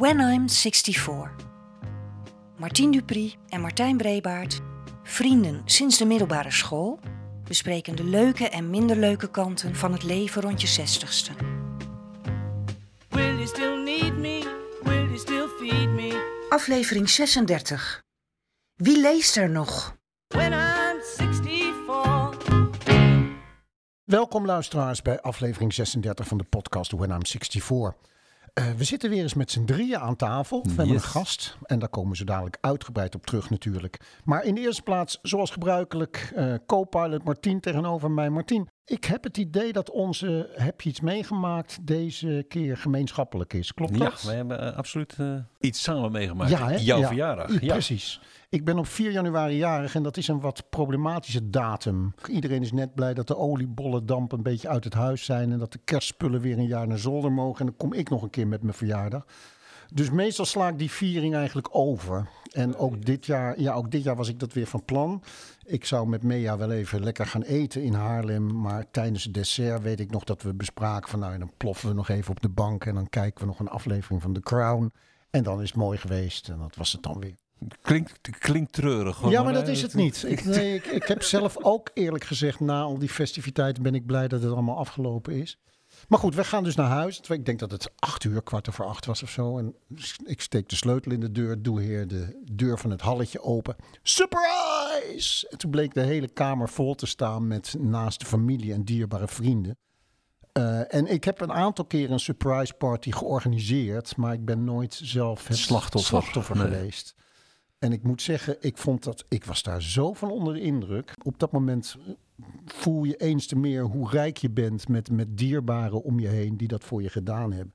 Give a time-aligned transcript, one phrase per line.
[0.00, 1.30] When I'm 64.
[2.56, 4.60] Martien Dupri en Martijn Brebaert,
[5.02, 6.98] vrienden sinds de middelbare school,
[7.44, 11.32] bespreken de leuke en minder leuke kanten van het leven rond je zestigste.
[13.08, 14.58] Will you still need me?
[14.82, 16.44] Will you still feed me?
[16.48, 18.02] Aflevering 36.
[18.74, 19.96] Wie leest er nog?
[20.26, 22.36] When I'm 64.
[24.04, 27.94] Welkom luisteraars bij aflevering 36 van de podcast When I'm 64.
[28.54, 30.62] Eh, we zitten weer eens met z'n drieën aan tafel.
[30.62, 34.00] We hebben een gast en daar komen ze dadelijk uitgebreid op terug natuurlijk.
[34.24, 38.30] Maar in de eerste plaats, zoals gebruikelijk, eh co-pilot Martien tegenover mij.
[38.30, 43.74] Martien, ik heb het idee dat onze Heb je iets meegemaakt deze keer gemeenschappelijk is.
[43.74, 44.22] Klopt Ja, dat?
[44.22, 46.50] we hebben eh, absoluut eh, iets samen meegemaakt.
[46.50, 46.76] Ja, hè?
[46.76, 47.06] Jouw Ja.
[47.06, 47.52] verjaardag.
[47.52, 47.72] Ja, Ja.
[47.72, 48.20] Precies.
[48.48, 52.14] Ik ben op 4 januari jarig en dat is een wat problematische datum.
[52.28, 55.52] Iedereen is net blij dat de oliebollendamp een beetje uit het huis zijn...
[55.52, 57.60] en dat de kerstspullen weer een jaar naar zolder mogen.
[57.60, 59.24] En dan kom ik nog een keer met mijn verjaardag.
[59.94, 62.28] Dus meestal sla ik die viering eigenlijk over.
[62.52, 65.22] En ook dit jaar, ja, ook dit jaar was ik dat weer van plan.
[65.70, 68.60] Ik zou met Mea wel even lekker gaan eten in Haarlem.
[68.60, 71.18] Maar tijdens het dessert weet ik nog dat we bespraken van...
[71.18, 72.84] nou, dan ploffen we nog even op de bank...
[72.84, 74.92] en dan kijken we nog een aflevering van The Crown...
[75.30, 77.34] En dan is het mooi geweest en dat was het dan weer.
[77.82, 79.16] Klinkt, klinkt treurig.
[79.16, 80.24] hoor, Ja, maar dat is het niet.
[80.26, 84.06] Ik, nee, ik, ik heb zelf ook eerlijk gezegd, na al die festiviteiten ben ik
[84.06, 85.58] blij dat het allemaal afgelopen is.
[86.10, 87.20] Maar goed, we gaan dus naar huis.
[87.20, 89.58] Ik denk dat het acht uur, kwart over acht was of zo.
[89.58, 89.74] En
[90.24, 93.76] ik steek de sleutel in de deur, doe hier de deur van het halletje open.
[94.02, 95.48] Surprise!
[95.48, 99.28] En toen bleek de hele kamer vol te staan met naast de familie en dierbare
[99.28, 99.78] vrienden.
[100.52, 105.00] Eh, en ik heb een aantal keer een surprise party georganiseerd, maar ik ben nooit
[105.02, 106.08] zelf het Slachtoffer.
[106.10, 106.64] slachtoffer Nee.
[106.66, 107.14] geweest.
[107.80, 111.14] En ik moet zeggen, ik vond dat, ik was daar zo van onder de indruk.
[111.22, 112.14] Op dat moment eh,
[112.64, 116.56] voel je eens te meer hoe rijk je bent met, met dierbaren om je heen
[116.56, 117.74] die dat voor je gedaan hebben.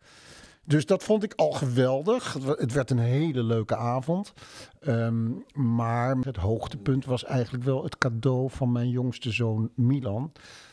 [0.64, 2.34] Dus dat vond ik al geweldig.
[2.34, 4.34] Het werd een hele leuke avond.
[4.80, 10.32] Ehm, maar het hoogtepunt was eigenlijk wel het cadeau van mijn jongste zoon Milan.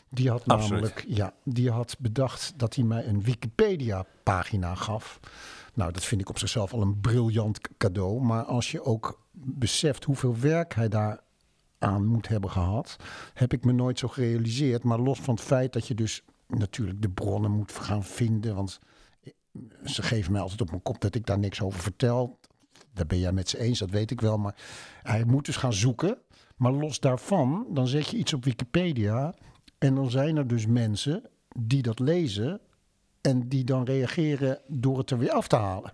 [0.09, 0.69] Die had Absoluut.
[0.69, 5.19] namelijk ja, die had bedacht dat hij mij een Wikipedia-pagina gaf.
[5.73, 8.21] Nou, dat vind ik op zichzelf al een briljant cadeau.
[8.21, 11.19] Maar als je ook beseft hoeveel werk hij daar
[11.79, 12.95] aan moet hebben gehad,
[13.33, 14.83] heb ik me nooit zo gerealiseerd.
[14.83, 18.79] Maar los van het feit dat je dus natuurlijk de bronnen moet gaan vinden, want
[19.83, 22.39] ze geven mij altijd op mijn kop dat ik daar niks over vertel.
[22.93, 24.37] Daar ben jij met ze eens, dat weet ik wel.
[24.37, 24.55] Maar
[25.03, 26.17] hij moet dus gaan zoeken.
[26.55, 29.33] Maar los daarvan, dan zet je iets op Wikipedia.
[29.77, 31.29] En dan zijn er dus mensen
[31.59, 32.61] die dat lezen.
[33.23, 35.93] En die dan reageren door het er weer af te halen.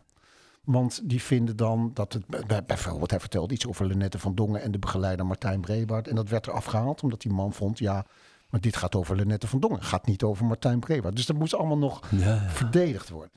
[0.64, 2.28] Want die vinden dan dat het.
[2.48, 6.08] bij- Bijvoorbeeld, hij vertelde iets over Lenette van Dongen en de begeleider Martijn Brebaert.
[6.08, 8.06] En dat werd er afgehaald, omdat die man vond: ja,
[8.50, 9.84] maar dit gaat over Lenette van Dongen.
[9.84, 11.16] Gaat niet over Martijn Brebaert.
[11.16, 12.50] Dus dat moest allemaal nog Ja, ja.
[12.50, 13.32] verdedigd worden.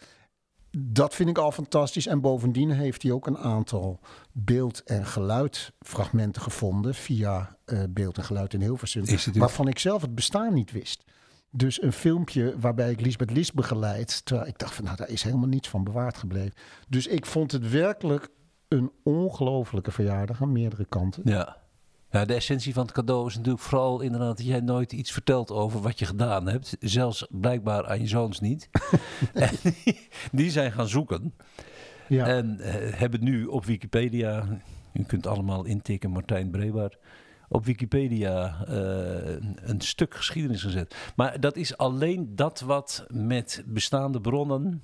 [0.79, 2.07] Dat vind ik al fantastisch.
[2.07, 4.01] En bovendien heeft hij ook een aantal
[4.33, 9.05] beeld- en geluidfragmenten gevonden via eh, beeld en geluid in Hilversum.
[9.41, 11.05] Waarvan ik zelf het bestaan niet wist.
[11.55, 14.25] Dus een filmpje waarbij ik Lisbeth Lis begeleid.
[14.25, 16.53] Terwijl ik dacht van nou, daar is helemaal niets van bewaard gebleven.
[16.89, 18.29] Dus ik vond het werkelijk
[18.69, 21.23] een ongelofelijke verjaardag aan meerdere kanten.
[21.25, 21.57] Ja.
[22.11, 25.51] Ja, de essentie van het cadeau is natuurlijk vooral inderdaad dat jij nooit iets vertelt
[25.51, 26.77] over wat je gedaan hebt.
[26.81, 28.69] Zelfs blijkbaar aan je zoons niet.
[29.33, 31.35] en die, die zijn gaan zoeken
[32.09, 32.27] Ja.
[32.27, 34.47] en eh, hebben nu op Wikipedia,
[34.93, 36.99] u kunt allemaal intikken Martijn Brebaert,
[37.53, 38.75] op Wikipedia eh,
[39.35, 40.95] een, een stuk geschiedenis gezet.
[41.17, 44.83] Maar dat is alleen dat wat met bestaande bronnen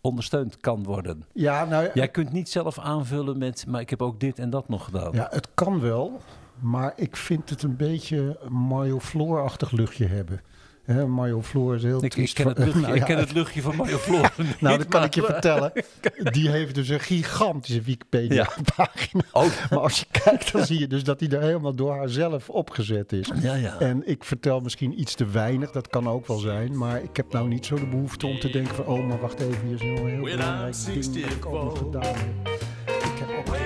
[0.00, 1.24] ondersteund kan worden.
[1.32, 4.68] ja, nou, Jij kunt niet zelf aanvullen met, maar ik heb ook dit en dat
[4.68, 5.12] nog gedaan.
[5.12, 6.20] Ja, het kan wel,
[6.60, 10.40] maar ik vind het een beetje een Mario Floor-achtig luchtje hebben.
[10.88, 13.62] Hè, Mario Floor is heel Ik, ik, ken, het luchtje, Nou ik ken het luchtje
[13.62, 14.32] van Mario Floor.
[14.60, 15.72] Nou, dat kan ik je vertellen.
[16.32, 19.22] Die heeft dus een gigantische Wikipedia-pagina.
[19.32, 19.44] Oh.
[19.70, 23.12] Maar als je kijkt, dan zie je dus dat die er helemaal door haarzelf opgezet
[23.12, 23.30] is.
[23.42, 23.78] Ja, ja.
[23.78, 26.78] En ik vertel misschien iets te weinig, dat kan ook wel zijn.
[26.78, 28.86] Maar ik heb nou niet zo de behoefte om te denken van...
[28.86, 32.14] oh, maar wacht even, hier is een heel belangrijk ding dat ik ook nog gedaan
[32.14, 32.58] heb.
[32.84, 33.56] Ik heb ook...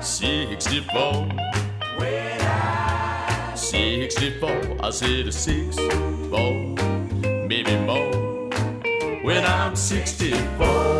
[0.00, 2.27] 64.
[3.70, 4.80] 64.
[4.82, 5.76] I said a six,
[6.30, 6.74] four,
[7.46, 8.48] maybe more.
[9.22, 10.98] When I'm 64.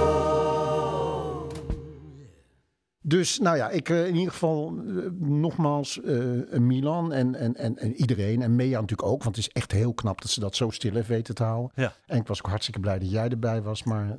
[3.01, 7.77] Dus nou ja, ik eh, in ieder geval eh, nogmaals eh, Milan en, en, en,
[7.77, 8.43] en iedereen.
[8.43, 10.95] En Mea natuurlijk ook, want het is echt heel knap dat ze dat zo stil
[10.95, 11.73] heeft weten te houden.
[11.75, 11.93] Ja.
[12.07, 13.83] En ik was ook hartstikke blij dat jij erbij was.
[13.83, 14.19] Maar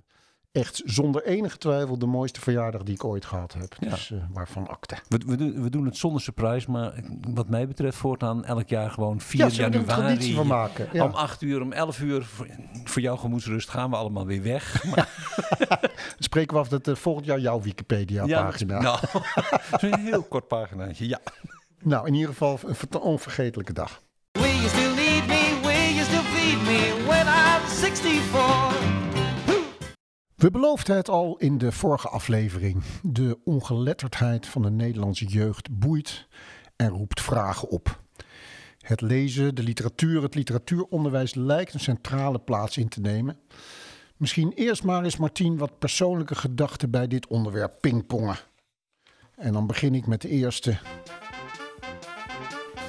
[0.51, 3.75] echt zonder enige twijfel de mooiste verjaardag die ik ooit gehad heb.
[3.79, 3.89] Ja.
[3.89, 4.95] Dus eh, waarvan akte.
[5.07, 7.03] We, we, doen, we doen het zonder surprise, maar
[7.33, 9.85] wat mij betreft voortaan elk jaar gewoon 4 Ja, januari.
[9.85, 10.89] traditie van maken?
[10.93, 11.03] Ja.
[11.03, 12.47] Om 8 uur, om 11 uur, voor,
[12.83, 14.83] voor jouw gemoedsrust gaan we allemaal weer weg.
[14.95, 15.09] Maar,
[16.19, 18.81] Spreken we af dat eh, volgend jaar jouw Wikipedia-pagina.
[18.81, 18.99] nou,
[19.71, 21.07] dat is een heel kort paginaatje.
[21.07, 21.19] Ja.
[21.83, 22.59] Nou, in ieder geval
[22.91, 24.01] een onvergetelijke dag.
[30.39, 32.83] We beloofden het al in de vorige aflevering.
[33.03, 36.27] De ongeletterdheid van de Nederlandse jeugd boeit
[36.75, 38.01] en roept vragen op.
[38.79, 43.39] Het lezen, de literatuur, het literatuuronderwijs lijkt een centrale plaats in te nemen.
[44.17, 48.37] Misschien eerst maar eens, Martien, wat persoonlijke gedachten bij dit onderwerp pingpongen.
[49.35, 50.77] En dan begin ik met de eerste.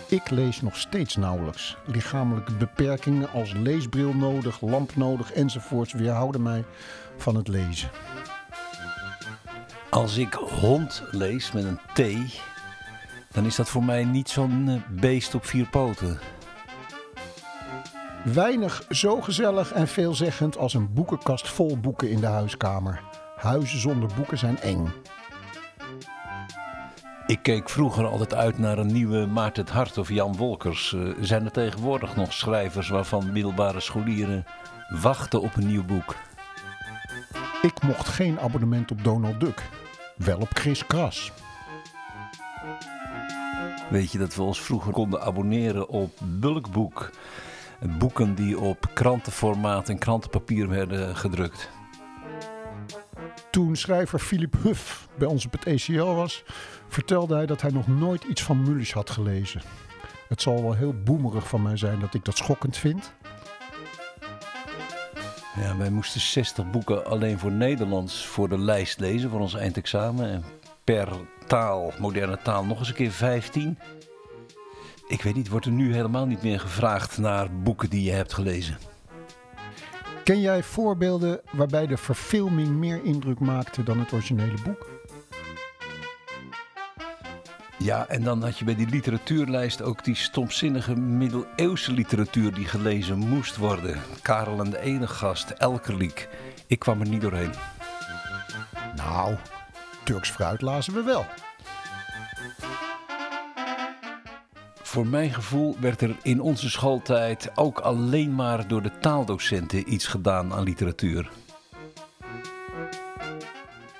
[0.08, 1.76] Ik lees nog steeds nauwelijks.
[1.86, 6.64] Lichamelijke beperkingen als leesbril nodig, lamp nodig enzovoorts weerhouden mij
[7.20, 7.90] van het lezen.
[9.90, 12.00] Als ik hond lees met een T,
[13.32, 16.18] dan is dat voor mij niet zo'n eh, beest op vier poten.
[18.24, 23.02] Weinig zo gezellig en veelzeggend als een boekenkast vol boeken in de huiskamer.
[23.36, 24.92] Huizen zonder boeken zijn eng.
[27.26, 30.94] Ik keek vroeger altijd uit naar een nieuwe Maarten het Hart of Jan Wolkers.
[30.94, 34.44] Eh, zijn er tegenwoordig nog schrijvers waarvan middelbare scholieren
[34.88, 36.16] wachten op een nieuw boek?
[37.62, 39.68] Ik mocht geen abonnement op Donald Duck.
[40.16, 41.32] Wel op Chris Kras.
[43.90, 47.10] Weet je dat we ons vroeger konden abonneren op Bulkboek?
[47.98, 51.70] Boeken die op krantenformaat en krantenpapier werden gedrukt.
[53.50, 56.44] Toen schrijver Philip Huff bij ons op het ECL was,
[56.88, 59.62] vertelde hij dat hij nog nooit iets van Mullis had gelezen.
[60.28, 63.12] Het zal wel heel boemerig van mij zijn dat ik dat schokkend vind.
[65.56, 70.30] Ja, wij moesten 60 boeken alleen voor Nederlands voor de lijst lezen voor ons eindexamen.
[70.30, 70.44] En
[70.84, 71.08] per
[71.46, 73.78] taal, moderne taal, nog eens een keer 15.
[75.08, 78.32] Ik weet niet, wordt er nu helemaal niet meer gevraagd naar boeken die je hebt
[78.32, 78.78] gelezen?
[80.24, 84.99] Ken jij voorbeelden waarbij de verfilming meer indruk maakte dan het originele boek?
[87.82, 93.18] Ja, en dan had je bij die literatuurlijst ook die stomzinnige middeleeuwse literatuur die gelezen
[93.18, 94.00] moest worden.
[94.22, 96.28] Karel en de ene gast, Elkerliek.
[96.66, 97.50] Ik kwam er niet doorheen.
[98.96, 99.36] Nou,
[100.04, 101.24] Turks fruit lazen we wel.
[104.82, 110.06] Voor mijn gevoel werd er in onze schooltijd ook alleen maar door de taaldocenten iets
[110.06, 111.30] gedaan aan literatuur.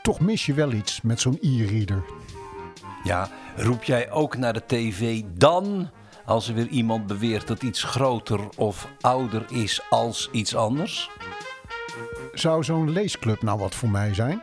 [0.02, 2.19] Toch mis je wel iets met zo'n e-reader.
[3.02, 5.90] Ja, roep jij ook naar de tv dan
[6.24, 11.10] als er weer iemand beweert dat iets groter of ouder is als iets anders?
[12.34, 14.42] Zou zo'n leesclub nou wat voor mij zijn?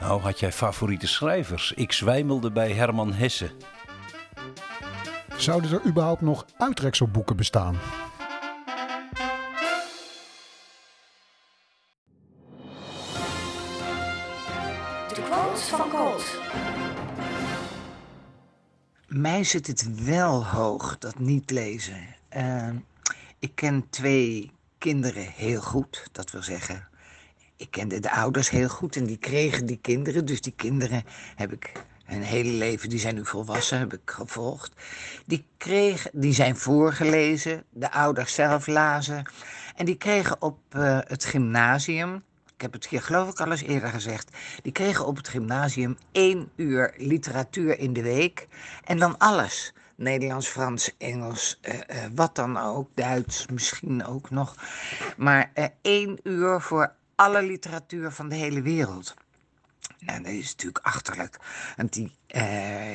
[0.00, 1.72] Nou, had jij favoriete schrijvers?
[1.72, 3.50] Ik zwijmelde bij Herman Hesse.
[5.36, 7.78] Zouden er überhaupt nog uitrekselboeken bestaan?
[19.16, 22.06] Mij zit het wel hoog, dat niet lezen.
[22.28, 22.76] Ehm,
[23.38, 26.88] ik ken twee kinderen heel goed, dat wil zeggen.
[27.56, 30.24] Ik kende de ouders heel goed en die kregen die kinderen.
[30.24, 31.04] Dus die kinderen
[31.36, 31.72] heb ik
[32.04, 34.72] hun hele leven, die zijn nu volwassen, heb ik gevolgd.
[35.26, 39.30] Die, kregen, die zijn voorgelezen, de ouders zelf lazen.
[39.76, 42.22] En die kregen op eh, het gymnasium,
[42.54, 45.96] ik heb het hier geloof ik al eens eerder gezegd, die kregen op het gymnasium
[46.12, 48.48] één uur literatuur in de week
[48.84, 49.72] en dan alles.
[49.96, 54.56] Nederlands, Frans, Engels, eh, eh, wat dan ook, Duits misschien ook nog.
[55.16, 59.14] Maar eh, één uur voor alle literatuur van de hele wereld.
[60.06, 61.38] En dat is natuurlijk achterlijk.
[61.76, 62.16] Want die,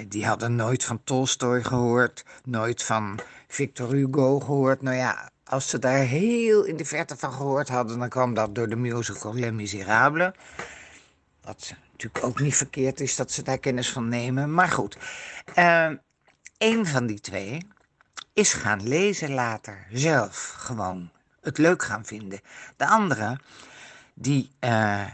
[0.07, 4.81] die hadden nooit van Tolstoy gehoord, nooit van Victor Hugo gehoord.
[4.81, 8.55] Nou ja, als ze daar heel in de verte van gehoord hadden, dan kwam dat
[8.55, 10.31] door de musical Les Miserables.
[11.41, 14.53] Wat natuurlijk ook niet verkeerd is dat ze daar kennis van nemen.
[14.53, 14.97] Maar goed,
[16.57, 17.67] een van die twee
[18.33, 21.11] is gaan lezen later zelf gewoon.
[21.41, 22.39] Het leuk gaan vinden.
[22.77, 23.39] De andere,
[24.13, 25.05] die eh,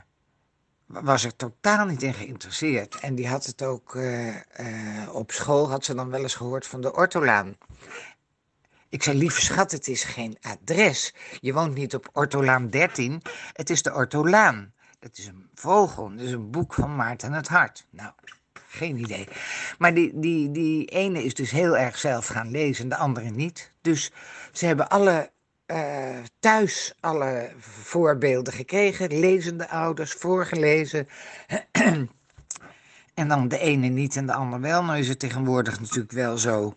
[0.86, 2.96] was er totaal niet in geïnteresseerd.
[2.96, 6.68] En die had het ook eh, eh, op school, had ze dan wel eens gehoord
[6.68, 7.58] van de Ortolaan.
[8.96, 11.14] Ik zei, lieve schat, het is geen adres.
[11.40, 13.22] Je woont niet op Ortolaan 13,
[13.54, 14.74] het is de Ortolaan.
[15.00, 17.88] Dat is een vogel, dat is een boek van Maarten het Hart.
[17.90, 18.12] Nou,
[18.68, 19.28] geen idee.
[19.78, 23.72] Maar die, die, die ene is dus heel erg zelf gaan lezen, de andere niet.
[23.82, 24.12] Dus
[24.52, 25.32] ze hebben alle
[25.66, 31.08] eh, thuis alle voorbeelden gekregen, lezende ouders, voorgelezen.
[33.14, 34.84] en dan de ene niet en de ander wel.
[34.84, 36.76] Nou is het tegenwoordig natuurlijk wel zo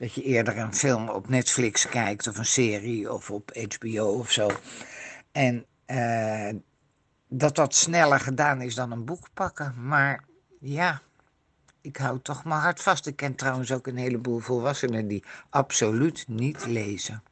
[0.00, 4.30] dat je eerder een film op Netflix kijkt of een serie of op HBO of
[4.30, 4.50] zo.
[5.32, 6.54] En eh,
[7.28, 9.74] dat dat sneller gedaan is dan een boek pakken.
[9.86, 10.24] Maar
[10.60, 11.00] ja,
[11.80, 13.06] ik hou toch mijn hart vast.
[13.06, 17.22] Ik ken trouwens ook een heleboel volwassenen die absoluut niet lezen.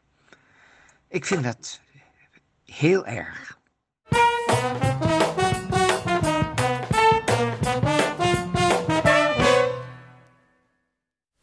[1.09, 1.81] Ik vind dat
[2.65, 3.58] heel erg.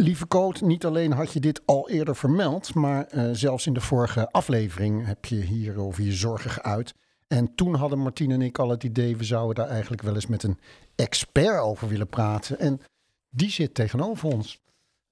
[0.05, 3.81] Lieve Coot, niet alleen had je dit al eerder vermeld, maar eh, zelfs in de
[3.81, 6.93] vorige aflevering heb je hier over je zorgen geuit.
[7.27, 10.27] En toen hadden Martien en ik al het idee, we zouden daar eigenlijk wel eens
[10.27, 10.59] met een
[10.95, 12.59] expert over willen praten.
[12.59, 12.81] En
[13.29, 14.59] die zit tegenover ons.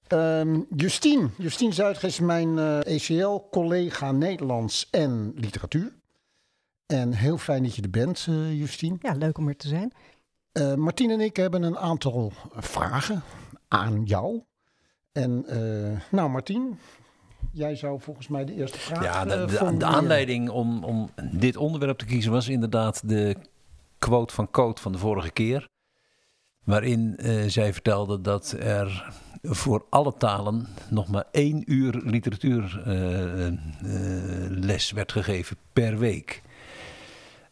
[0.06, 5.92] Ehm Justine, Justine is mijn ECL-collega Nederlands en literatuur.
[6.86, 8.96] En heel fijn dat je er bent, eh, Justine.
[9.00, 9.92] Ja, leuk om er te zijn.
[10.52, 13.22] Eh Martien en ik hebben een aantal vragen
[13.68, 14.42] aan jou.
[15.14, 16.78] En eh, nou, Martien,
[17.52, 19.88] jij zou volgens mij de eerste vraag Ja, de, eh, de- de, formuleren.
[19.88, 23.36] aanleiding om, om dit onderwerp te kiezen was inderdaad de
[23.98, 25.68] quote van Coot van de vorige keer.
[26.64, 32.74] Waarin eh, zij vertelde dat er voor alle talen nog maar één uur literatuurles
[34.92, 36.42] werd gegeven per week.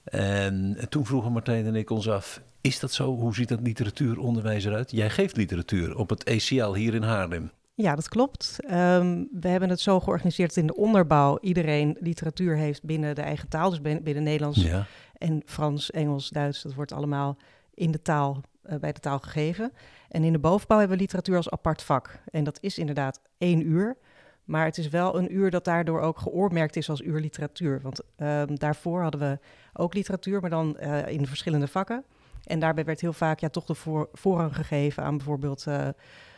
[0.04, 3.14] En toen vroegen Martijn en ik ons af, is dat zo?
[3.16, 4.90] Hoe ziet dat literatuuronderwijs eruit?
[4.90, 7.50] Jij geeft literatuur op het ECL hier in Haarlem.
[7.74, 8.56] Ja, dat klopt.
[8.66, 13.22] Ehm, we hebben het zo georganiseerd dat in de onderbouw iedereen literatuur heeft binnen de
[13.22, 13.70] eigen taal.
[13.70, 14.86] Dus binnen, Nederlands Ja.
[15.16, 16.62] en Frans, Engels, Duits.
[16.62, 17.36] Dat wordt allemaal
[17.74, 19.72] in de taal, eh, bij de taal gegeven.
[20.08, 22.18] En in de bovenbouw hebben we literatuur als apart vak.
[22.30, 23.96] En dat is inderdaad één uur.
[24.44, 27.80] Maar het is wel een uur dat daardoor ook geoormerkt is als uur literatuur.
[27.82, 29.38] Want ehm, daarvoor hadden we
[29.72, 32.04] ook literatuur, maar dan eh, in verschillende vakken.
[32.44, 35.88] En daarbij werd heel vaak ja, toch de voor, voorrang gegeven aan bijvoorbeeld eh,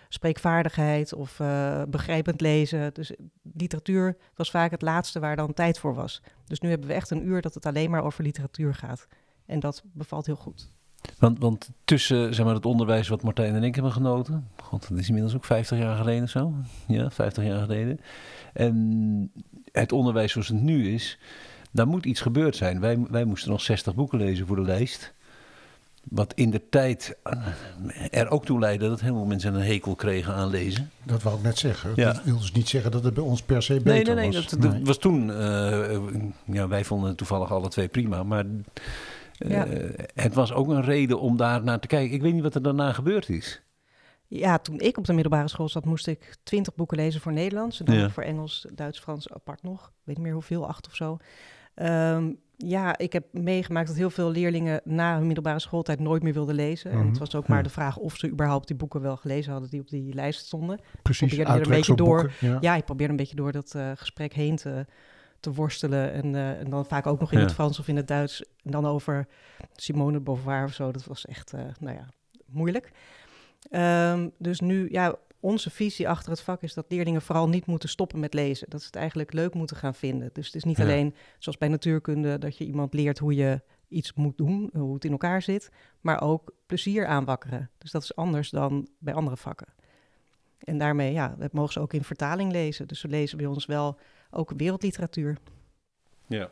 [0.08, 2.94] spreekvaardigheid of eh, begrijpend lezen.
[2.94, 6.22] Dus literatuur was vaak het laatste waar dan tijd voor was.
[6.44, 9.06] Dus nu hebben we echt een uur dat het alleen maar over literatuur gaat.
[9.46, 10.70] En dat bevalt heel goed.
[11.18, 14.98] Want, want tussen zeg maar, het onderwijs wat Martijn en ik hebben genoten, god, dat
[14.98, 16.54] is inmiddels ook 50 jaar geleden of zo.
[16.86, 18.00] Ja, 50 jaar geleden.
[18.52, 19.32] En
[19.72, 21.18] het onderwijs zoals het nu is,
[21.72, 22.80] daar moet iets gebeurd zijn.
[22.80, 25.14] Wij, wij moesten nog 60 boeken lezen voor de lijst.
[26.10, 27.38] Wat in de tijd eh,
[28.10, 30.90] er ook toe leidde dat heel veel mensen een hekel kregen aan lezen.
[31.02, 31.92] Dat wou ik net zeggen.
[31.94, 32.12] Ja.
[32.12, 34.36] Dat wil dus niet zeggen dat het bij ons per se Nee, beter nee, nee.
[34.40, 34.48] was.
[34.50, 35.30] Dat, dat was toen.
[35.32, 35.98] eh,
[36.44, 38.22] ja, wij vonden het toevallig alle twee prima.
[38.22, 38.44] Maar
[39.38, 39.66] eh, Ja.
[40.14, 42.14] het was ook een reden om daar naar te kijken.
[42.14, 43.62] Ik weet niet wat er daarna gebeurd is.
[44.26, 47.78] Ja, toen ik op de middelbare school zat, moest ik twintig boeken lezen voor Nederlands.
[47.80, 48.10] En dan Ja.
[48.10, 49.86] voor Engels, Duits, Frans apart nog.
[49.86, 51.16] Ik weet niet meer hoeveel, acht of zo.
[51.74, 56.32] Ehm, ja, ik heb meegemaakt dat heel veel leerlingen na hun middelbare schooltijd nooit meer
[56.32, 56.90] wilden lezen.
[56.90, 57.06] En Mhm.
[57.08, 59.80] het was ook maar de vraag of ze überhaupt die boeken wel gelezen hadden die
[59.80, 60.80] op die lijst stonden.
[61.02, 62.58] Precies, probeerde er een beetje uitlekselboeken, Ja.
[62.60, 64.86] Ja, ik probeerde een beetje door dat eh, gesprek heen te,
[65.40, 66.12] te worstelen.
[66.12, 67.44] En, eh, en dan vaak ook nog in Ja.
[67.44, 68.44] het Frans of in het Duits.
[68.62, 69.26] En dan over
[69.72, 70.92] Simone de Beauvoir of zo.
[70.92, 72.08] Dat was echt, eh, nou ja,
[72.46, 72.90] moeilijk.
[73.70, 77.88] Ehm, dus nu, ja, onze visie achter het vak is dat leerlingen vooral niet moeten
[77.88, 78.70] stoppen met lezen.
[78.70, 80.30] Dat ze het eigenlijk leuk moeten gaan vinden.
[80.32, 80.82] Dus het is niet Ja.
[80.82, 85.04] alleen, zoals bij natuurkunde, dat je iemand leert hoe je iets moet doen, hoe het
[85.04, 85.70] in elkaar zit.
[86.00, 87.70] Maar ook plezier aanwakkeren.
[87.78, 89.66] Dus dat is anders dan bij andere vakken.
[90.58, 92.88] En daarmee ja, dat mogen ze ook in vertaling lezen.
[92.88, 93.98] Dus ze lezen bij ons wel
[94.30, 95.38] ook wereldliteratuur.
[96.26, 96.50] Ja.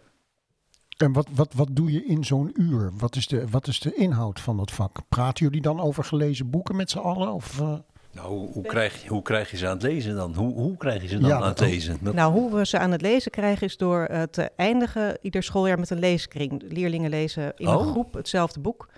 [0.96, 2.92] En wat, wat, wat doe je in zo'n uur?
[2.96, 4.98] Wat is, de, wat is de inhoud van dat vak?
[5.08, 7.32] Praten jullie dan over gelezen boeken met z'n allen?
[7.32, 7.78] Of, eh,
[8.12, 10.34] Nou, hoe, hoe, krijg je, hoe krijg je ze aan het lezen dan?
[10.34, 11.98] Hoe, hoe krijg je ze dan Ja, aan het lezen?
[12.00, 15.42] Dat- Nou, hoe we ze aan het lezen krijgen is door eh, te eindigen ieder
[15.42, 16.62] schooljaar met een leeskring.
[16.68, 17.80] Leerlingen lezen in Oh.
[17.80, 18.88] een groep hetzelfde boek.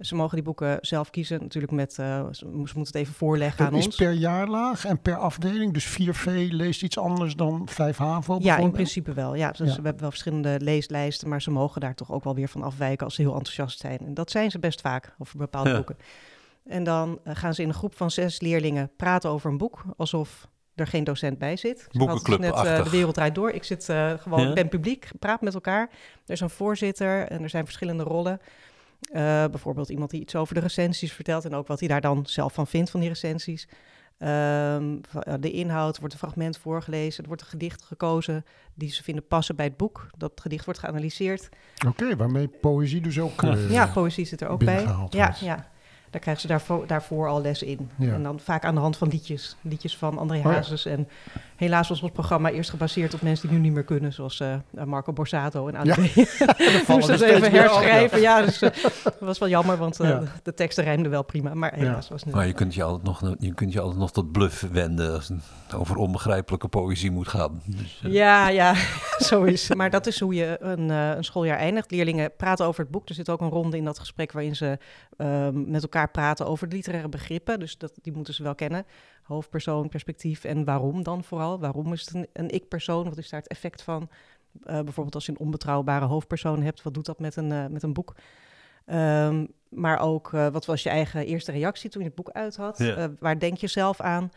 [0.00, 3.70] Ze mogen die boeken zelf kiezen, natuurlijk met, eh, ze, moeten het even voorleggen aan
[3.70, 3.96] dat is ons.
[3.96, 5.72] per jaarlaag en per afdeling.
[5.72, 9.34] Dus 4V leest iets anders dan 5 HAVO Ja, in principe wel.
[9.34, 9.76] Ja, dus Ja.
[9.76, 13.04] we hebben wel verschillende leeslijsten, maar ze mogen daar toch ook wel weer van afwijken
[13.04, 13.98] als ze heel enthousiast zijn.
[13.98, 15.76] En dat zijn ze best vaak over bepaalde Ja.
[15.76, 15.96] boeken.
[16.64, 19.84] En dan eh, gaan ze in een groep van zes leerlingen praten over een boek,
[19.96, 21.82] alsof er geen docent bij zit.
[21.82, 22.84] Het net eh.
[22.84, 23.50] De wereld draait door.
[23.50, 24.52] Ik zit eh, gewoon, Ja.
[24.52, 25.90] ben publiek, praat met elkaar.
[26.26, 28.40] Er is een voorzitter en er zijn verschillende rollen.
[29.12, 32.26] Eh, bijvoorbeeld iemand die iets over de recensies vertelt en ook wat hij daar dan
[32.26, 33.68] zelf van vindt van die recensies.
[34.18, 37.22] Ehm, eh, de inhoud wordt een fragment voorgelezen.
[37.22, 40.06] Er wordt een gedicht gekozen die ze vinden passen bij het boek.
[40.16, 41.48] Dat gedicht wordt geanalyseerd.
[41.86, 43.42] Oké, waarmee poëzie dus ook...
[43.42, 44.82] eh, ja, poëzie zit er ook bij.
[45.10, 45.70] Ja, ja,
[46.12, 47.90] daar krijgen ze daarvoor, daarvoor al les in.
[47.96, 48.12] Ja.
[48.12, 49.56] En dan vaak aan de hand van liedjes.
[49.60, 50.50] Liedjes van André Oh ja.
[50.50, 51.08] Hazes en
[51.62, 54.54] Helaas was ons programma eerst gebaseerd op mensen die nu niet meer kunnen, zoals eh,
[54.84, 55.92] Marco Borsato en Ja.
[55.96, 56.06] ADB.
[56.08, 58.20] vallen Moest dat steeds even meer af, herschrijven.
[58.20, 58.70] Ja, dus, eh,
[59.04, 60.22] dat was wel jammer, want eh, Ja.
[60.42, 61.54] de teksten rijmden wel prima.
[61.54, 62.34] Maar helaas was het niet.
[62.34, 65.28] Maar je kunt je altijd nog, je kunt je altijd nog tot bluff wenden als
[65.28, 67.62] het over onbegrijpelijke poëzie moet gaan.
[67.66, 68.74] Dus, Ja, ja,
[69.28, 69.76] zo is het.
[69.76, 71.90] Maar dat is hoe je een, eh, een schooljaar eindigt.
[71.90, 73.08] Leerlingen praten over het boek.
[73.08, 74.78] Er zit ook een ronde in dat gesprek waarin ze
[75.16, 77.58] ehm, met elkaar praten over de literaire begrippen.
[77.60, 78.84] Dus dat, die moeten ze wel kennen.
[79.22, 81.58] Hoofdpersoon, perspectief en waarom dan vooral.
[81.58, 83.04] Waarom is het een, een ik-persoon?
[83.04, 84.08] Wat is daar het effect van?
[84.64, 87.82] Eh, bijvoorbeeld als je een onbetrouwbare hoofdpersoon hebt, wat doet dat met een, eh, met
[87.82, 88.14] een boek?
[88.84, 92.56] Ehm, maar ook, eh, wat was je eigen eerste reactie toen je het boek uit
[92.56, 92.78] had?
[92.78, 93.10] Ja.
[93.18, 94.32] Waar denk je zelf aan?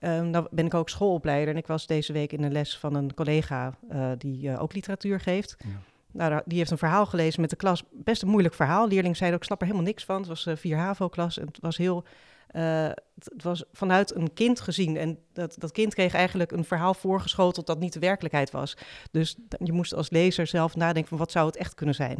[0.00, 2.94] Ehm nou ben ik ook schoolopleider en ik was deze week in een les van
[2.94, 3.74] een collega
[4.18, 5.56] die ook literatuur geeft.
[5.58, 5.80] Ja.
[6.14, 7.82] Nou, die heeft een verhaal gelezen met de klas.
[7.92, 8.88] Best een moeilijk verhaal.
[8.88, 10.16] Leerlingen zeiden ook, ik snap er helemaal niks van.
[10.16, 12.04] Het was eh, vier HAVO-klas en het was heel...
[12.54, 14.96] eh, het het was vanuit een kind gezien.
[14.96, 18.76] En dat, dat kind kreeg eigenlijk een verhaal voorgeschoteld dat niet de werkelijkheid was.
[19.10, 22.16] Dus je moest als lezer zelf nadenken van wat zou het echt kunnen zijn.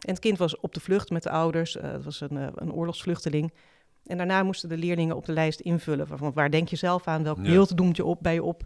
[0.00, 1.76] En het kind was op de vlucht met de ouders.
[1.76, 3.52] eh, het was een, eh, een oorlogsvluchteling.
[4.06, 6.06] En daarna moesten de leerlingen op de lijst invullen.
[6.06, 7.22] Van, waar denk je zelf aan?
[7.22, 7.42] Welk Ja.
[7.42, 8.62] beeld doemt je op bij je op?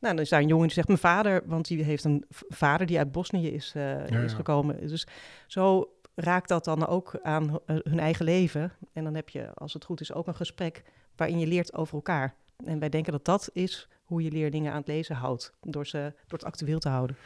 [0.00, 2.86] Nou, dan is daar een jongen die zegt mijn vader, want die heeft een vader
[2.86, 4.36] die uit Bosnië is, Ja, is ja.
[4.36, 4.86] gekomen.
[4.88, 5.06] Dus
[5.46, 8.72] zo raakt dat dan ook aan eh, hun eigen leven.
[8.92, 10.82] En dan heb je, als het goed is, ook een gesprek
[11.16, 12.34] waarin je leert over elkaar.
[12.64, 16.12] En wij denken dat dat is hoe je leerlingen aan het lezen houdt, door, ze,
[16.26, 17.16] door het actueel te houden.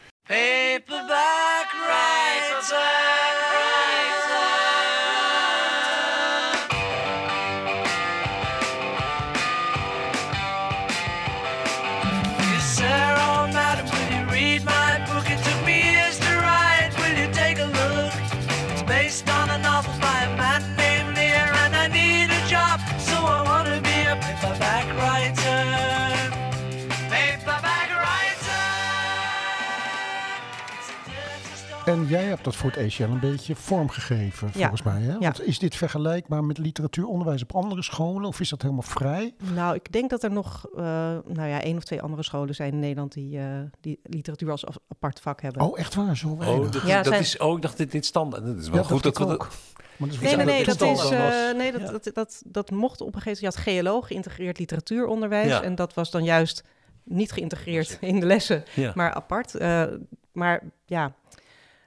[32.09, 34.59] Jij hebt dat voor het ECL een beetje vormgegeven, Ja.
[34.61, 35.01] volgens mij.
[35.01, 35.13] Hè?
[35.13, 35.19] Ja.
[35.19, 38.29] Want is dit vergelijkbaar met literatuuronderwijs op andere scholen?
[38.29, 39.35] Of is dat helemaal vrij?
[39.55, 40.83] Nou, ik denk dat er nog eh,
[41.27, 43.45] nou ja, één of twee andere scholen zijn in Nederland die, eh,
[43.81, 45.63] die literatuur als apart vak hebben.
[45.63, 46.17] Oh, echt waar?
[46.17, 46.71] Zo Oh, weinig?
[46.71, 48.45] dat, Ja, dat zijn- is, oh, ik dacht dit, dit standaard.
[48.47, 49.49] Dat is wel Ja, goed dat, we ook.
[49.97, 51.91] Maar dat is Nee, nee, nee, dat is, eh, nee dat, Ja.
[51.91, 53.65] dat, dat, dat mocht op een gegeven moment.
[53.67, 55.49] Je had GLO, geïntegreerd literatuuronderwijs.
[55.49, 55.63] Ja.
[55.63, 56.65] En dat was dan juist
[57.05, 58.93] niet geïntegreerd in de lessen, Ja.
[58.95, 59.55] maar apart.
[59.55, 59.85] Eh,
[60.33, 61.13] maar ja,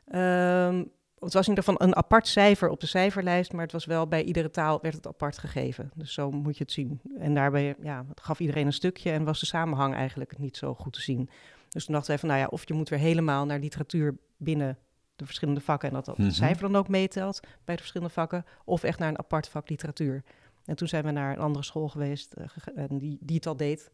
[0.10, 0.84] ehm,
[1.20, 4.08] het was in ieder geval een apart cijfer op de cijferlijst, maar het was wel
[4.08, 5.92] bij iedere taal werd het apart gegeven.
[5.96, 7.02] Dus zo moet je het zien.
[7.18, 10.94] En daarbij ja, gaf iedereen een stukje en was de samenhang eigenlijk niet zo goed
[10.94, 11.30] te zien.
[11.70, 14.78] Dus toen dachten wij van, nou ja, of je moet weer helemaal naar literatuur binnen
[15.16, 16.30] de verschillende vakken en dat dat Mhm.
[16.32, 20.24] cijfer dan ook meetelt bij de verschillende vakken, of echt naar een apart vak literatuur.
[20.66, 22.46] En toen zijn we naar een andere school geweest eh,
[22.76, 23.92] en die, die het al deed.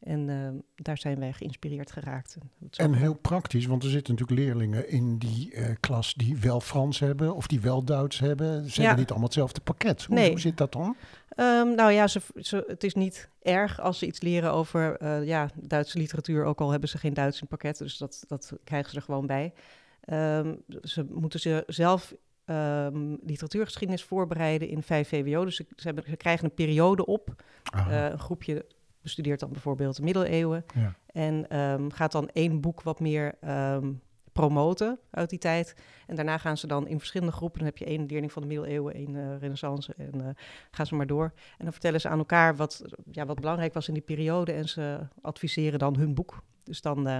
[0.00, 2.36] En eh, daar zijn wij geïnspireerd geraakt.
[2.76, 6.98] En, heel praktisch, want er zitten natuurlijk leerlingen in die eh, klas die wel Frans
[6.98, 8.64] hebben of die wel Duits hebben.
[8.70, 8.86] Ze Ja.
[8.86, 10.04] hebben niet allemaal hetzelfde pakket.
[10.04, 10.30] Hoe, Nee.
[10.30, 10.96] hoe zit dat dan?
[11.28, 15.24] Ehm, nou ja, ze, ze, het is niet erg als ze iets leren over eh,
[15.26, 17.78] ja, Duitse literatuur, ook al hebben ze geen Duits in het pakket.
[17.78, 19.52] Dus dat, dat krijgen ze er gewoon bij.
[20.00, 25.44] Ehm, ze moeten ze zelf ehm, literatuurgeschiedenis voorbereiden in 5 VWO.
[25.44, 27.42] Dus ze, ze, hebben, ze krijgen een periode op.
[27.62, 28.66] Ah, een groepje
[29.02, 30.64] bestudeert dan bijvoorbeeld de middeleeuwen.
[30.74, 30.94] ja.
[31.06, 33.92] En ehm, gaat dan één boek wat meer ehm,
[34.32, 35.74] promoten uit die tijd.
[36.06, 37.58] En daarna gaan ze dan in verschillende groepen.
[37.58, 39.94] Dan heb je één leerling van de middeleeuwen, één eh, renaissance.
[39.96, 40.28] En eh,
[40.70, 41.32] gaan ze maar door.
[41.58, 44.52] En dan vertellen ze aan elkaar wat, ja, wat belangrijk was in die periode.
[44.52, 46.42] En ze adviseren dan hun boek.
[46.64, 47.18] Dus dan, eh,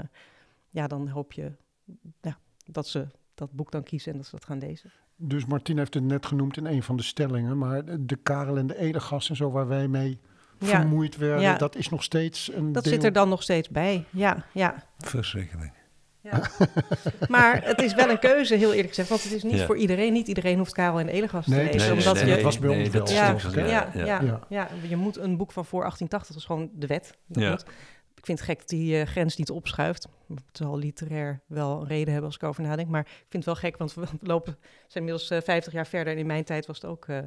[0.69, 1.53] ja, dan hoop je
[2.21, 4.91] ja, dat ze dat boek dan kiezen en dat ze dat gaan lezen.
[5.17, 7.59] Dus Martien heeft het net genoemd in een van de stellingen.
[7.59, 10.21] Maar de- Karel en de Edegas en zo waar wij mee
[10.61, 11.57] vermoeid werden, Ja.
[11.57, 12.93] dat is nog steeds een dat deel.
[12.93, 14.05] zit er dan nog steeds bij.
[14.11, 14.75] Ja, ja.
[14.99, 15.73] Verschrikkelijk.
[16.23, 16.41] Ja.
[17.29, 19.09] maar het is wel een keuze, heel eerlijk gezegd.
[19.09, 19.67] Want het is niet Ja.
[19.67, 20.13] voor iedereen.
[20.13, 21.77] Niet iedereen hoeft Karel en Elegas te Nee, lezen.
[21.77, 21.97] precies.
[21.97, 24.41] omdat nee, je, dat was bij ons wel Ja, ja, ja, ja, Ja.
[24.49, 24.69] ja.
[24.89, 27.17] je moet een boek van voor 1880, dat is gewoon de wet.
[27.27, 27.65] Dat.
[28.15, 30.09] Ik vind het gek dat die eh, grens niet opschuift.
[30.29, 32.89] Het zal literair wel een reden hebben als ik over nadenk.
[32.89, 36.13] Maar ik vind het wel gek, want we lopen, zijn inmiddels eh, 50 jaar verder.
[36.13, 37.19] En in mijn tijd was het ook eh,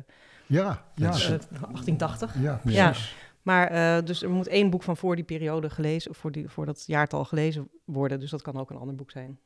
[0.46, 2.34] Ja, ja, Dat is- eh, 1880.
[2.42, 2.86] ja, Ja.
[2.90, 3.16] precies.
[3.42, 6.50] Maar eh, dus er moet één boek van voor die periode gelezen, of voor, die,
[6.50, 8.20] voor dat jaartal gelezen worden.
[8.20, 9.40] Dus dat kan ook een ander boek zijn.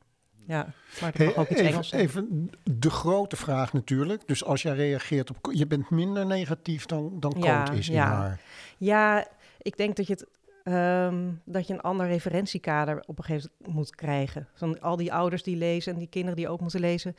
[0.46, 0.66] Ja,
[1.00, 2.00] maar Hey, ook iets even, Engels zijn.
[2.02, 4.26] even de grote vraag natuurlijk.
[4.26, 5.48] Dus als jij reageert op...
[5.52, 8.06] Je bent minder negatief dan, dan Ja, Koot is in ja.
[8.14, 8.40] haar.
[8.78, 9.26] Ja,
[9.58, 10.26] ik denk dat je, het,
[10.64, 14.48] ehm, dat je een ander referentiekader op een gegeven moment moet krijgen.
[14.54, 17.14] Van al die ouders die lezen en die kinderen die ook moeten lezen.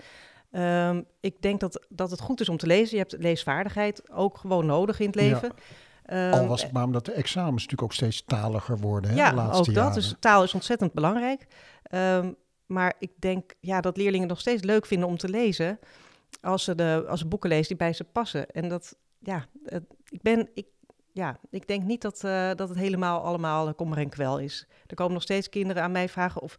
[0.51, 2.97] Ehm, ik denk dat, dat het goed is om te lezen.
[2.97, 5.51] Je hebt leesvaardigheid ook gewoon nodig in het leven.
[6.05, 9.29] Ehm, Al was het maar omdat de examens natuurlijk ook steeds taliger worden hè, ja,
[9.29, 9.75] de laatste ook dat.
[9.75, 9.93] jaren.
[9.93, 11.47] Dus taal is ontzettend belangrijk.
[11.83, 12.31] Ehm,
[12.65, 15.79] maar ik denk ja, dat leerlingen nog steeds leuk vinden om te lezen
[16.41, 18.47] als ze, de, als ze boeken lezen die bij ze passen.
[18.51, 20.65] En dat, ja, het- ik ben, ik,
[21.11, 24.67] ja, ik denk niet dat, eh, dat het helemaal allemaal kommer en kwel is.
[24.87, 26.57] Er komen nog steeds kinderen aan mij vragen of...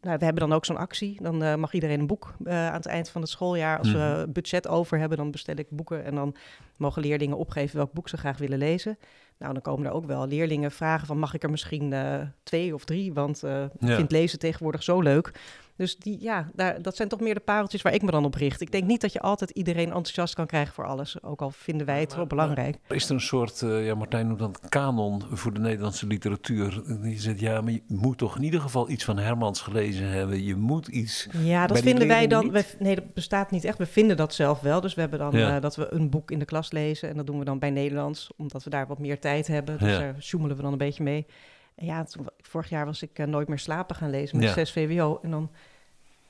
[0.00, 1.22] Nou, we hebben dan ook zo'n actie.
[1.22, 3.78] Dan eh, mag iedereen een boek eh, aan het eind van het schooljaar.
[3.78, 6.04] Als we budget over hebben, dan bestel ik boeken.
[6.04, 6.34] En dan
[6.76, 8.98] mogen leerlingen opgeven welk boek ze graag willen lezen.
[9.40, 11.18] Nou, dan komen er ook wel leerlingen vragen van...
[11.18, 13.12] mag ik er misschien eh, twee of drie?
[13.12, 13.96] Want eh ik Ja.
[13.96, 15.32] vind lezen tegenwoordig zo leuk.
[15.76, 18.34] Dus die, ja, daar, dat zijn toch meer de pareltjes waar ik me dan op
[18.34, 18.60] richt.
[18.60, 21.22] Ik denk niet dat je altijd iedereen enthousiast kan krijgen voor alles.
[21.22, 22.78] Ook al vinden wij het wel belangrijk.
[22.88, 26.82] Is er een soort, eh, ja, Martijn noemt dat kanon voor de Nederlandse literatuur?
[27.02, 30.42] Je zegt, ja, maar je moet toch in ieder geval iets van Hermans gelezen hebben.
[30.44, 31.28] Je moet iets.
[31.42, 32.50] Ja, dat Bij die vinden wij dan.
[32.50, 33.78] wij- nee, dat bestaat niet echt.
[33.78, 34.80] We vinden dat zelf wel.
[34.80, 35.54] Dus we hebben dan Ja.
[35.56, 37.08] eh, dat we een boek in de klas lezen.
[37.08, 39.78] En dat doen we dan bij Nederlands, omdat we daar wat meer tijd hebben.
[39.78, 39.98] Dus Ja.
[39.98, 41.26] daar sjoemelen we dan een beetje mee.
[41.74, 44.52] En ja, toen- vorig jaar was ik eh, Nooit meer slapen gaan lezen met Ja.
[44.54, 45.18] 6 VWO.
[45.22, 45.50] En dan.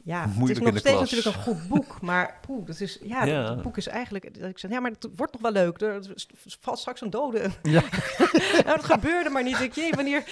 [0.04, 1.10] Ja, het is nog steeds klas.
[1.10, 3.50] natuurlijk een goed boek, maar poeh, dat is, ja, Ja.
[3.50, 5.94] het boek is eigenlijk, dat ik zeg, ja, maar het wordt nog wel leuk, er
[5.94, 6.14] er
[6.60, 7.50] valt straks een dode.
[7.62, 7.82] Ja.
[8.64, 10.22] nou, dat gebeurde maar niet, ik, jee, wanneer,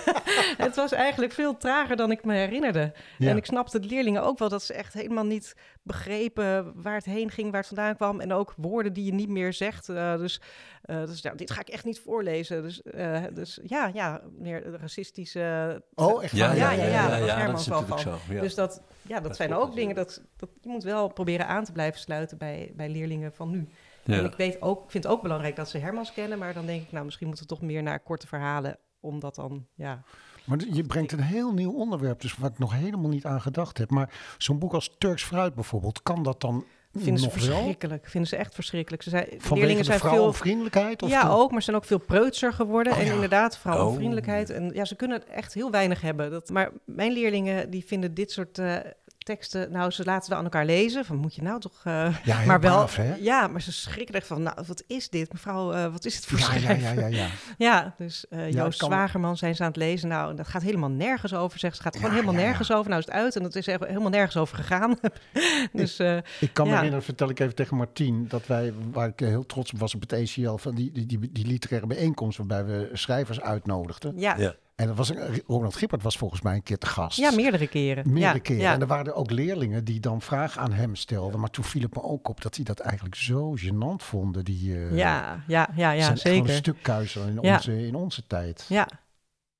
[0.66, 2.92] het was eigenlijk veel trager dan ik me herinnerde.
[3.18, 3.28] Ja.
[3.30, 7.04] En ik snapte de leerlingen ook wel dat ze echt helemaal niet begrepen waar het
[7.04, 8.20] heen ging, waar het vandaan kwam.
[8.20, 9.88] En ook woorden die je niet meer zegt.
[9.88, 10.40] Eh, dus
[10.82, 12.62] eh, dus nou, dit ga ik echt niet voorlezen.
[12.62, 15.82] Dus, eh, dus ja, ja, meer racistische.
[15.94, 16.56] Oh, echt Ja, waar?
[16.56, 18.20] ja, ja, ja, ja, dat ja, Herman dat is wel natuurlijk van.
[18.26, 18.32] zo.
[18.34, 18.40] Ja.
[18.40, 21.64] Dus dat, ja, dat, Dat zijn ook dingen dat, dat je moet wel proberen aan
[21.64, 23.68] te blijven sluiten bij, bij leerlingen van nu.
[24.04, 26.82] En ik weet ook, vind het ook belangrijk dat ze Hermans kennen, maar dan denk
[26.82, 30.02] ik, nou, misschien moeten we toch meer naar korte verhalen, omdat dan, ja.
[30.44, 33.78] Maar je brengt een heel nieuw onderwerp, dus waar ik nog helemaal niet aan gedacht
[33.78, 33.90] heb.
[33.90, 37.44] Maar zo'n boek als Turks Fruit bijvoorbeeld, kan dat dan Vinden ze nog wel?
[37.56, 38.08] verschrikkelijk.
[38.08, 39.02] Vinden ze echt verschrikkelijk.
[39.02, 41.02] Ze zijn, Vanwege leerlingen zijn veel vrouwenvriendelijkheid?
[41.02, 42.92] Of ja, de- ook, maar ze zijn ook veel preutser geworden.
[42.92, 43.12] Oh, en ja.
[43.12, 44.50] inderdaad, vrouwenvriendelijkheid.
[44.50, 44.56] Oh.
[44.56, 46.30] En ja, ze kunnen echt heel weinig hebben.
[46.30, 48.76] Dat, maar mijn leerlingen, die vinden dit soort eh,
[49.22, 49.72] teksten...
[49.72, 51.04] Nou, ze laten wel aan elkaar lezen.
[51.04, 51.80] Van, moet je nou toch...
[51.84, 51.92] eh,
[52.24, 53.14] Ja, heel maar wel, braaf, hè?
[53.14, 55.32] ja, maar ze schrikken echt van, nou, wat is dit?
[55.32, 56.94] Mevrouw, eh, wat is het voor Ja, ja, schrijver?
[56.94, 57.26] ja, ja, ja.
[57.68, 60.08] Ja, dus eh, ik Joost kan- Zwagerman zijn ze aan het lezen.
[60.08, 61.82] Nou, dat gaat helemaal nergens over, zegt ze.
[61.82, 62.46] Het gaat gewoon Ja, helemaal ja, ja.
[62.50, 62.88] nergens over.
[62.88, 64.98] Nou is het uit en dat is echt helemaal nergens over gegaan.
[65.72, 69.18] dus eh, Ik kan me herinneren, vertel ik even tegen Martien, dat wij, waar ik
[69.20, 72.64] heel trots op was op het ECL, van die, die, die, die literaire bijeenkomst waarbij
[72.64, 74.12] we schrijvers uitnodigden.
[74.18, 74.54] ja.
[74.82, 74.88] Ja.
[74.90, 75.12] En dat was
[75.46, 77.18] Ronald Gippert was volgens mij een keer te gast.
[77.18, 78.04] ja, meerdere keren.
[78.12, 78.62] Meerdere ja, keren.
[78.62, 78.72] Ja.
[78.72, 81.40] En er waren er ook leerlingen die dan vragen aan hem stelden.
[81.40, 84.44] Maar toen viel het me ook op dat die dat eigenlijk zo gênant vonden.
[84.44, 86.50] Die eh, ja, ja, ja, ja, zijn zeker.
[86.50, 87.54] een stuk kuiser in, Ja.
[87.54, 88.66] onze, in onze tijd.
[88.68, 88.88] Ja,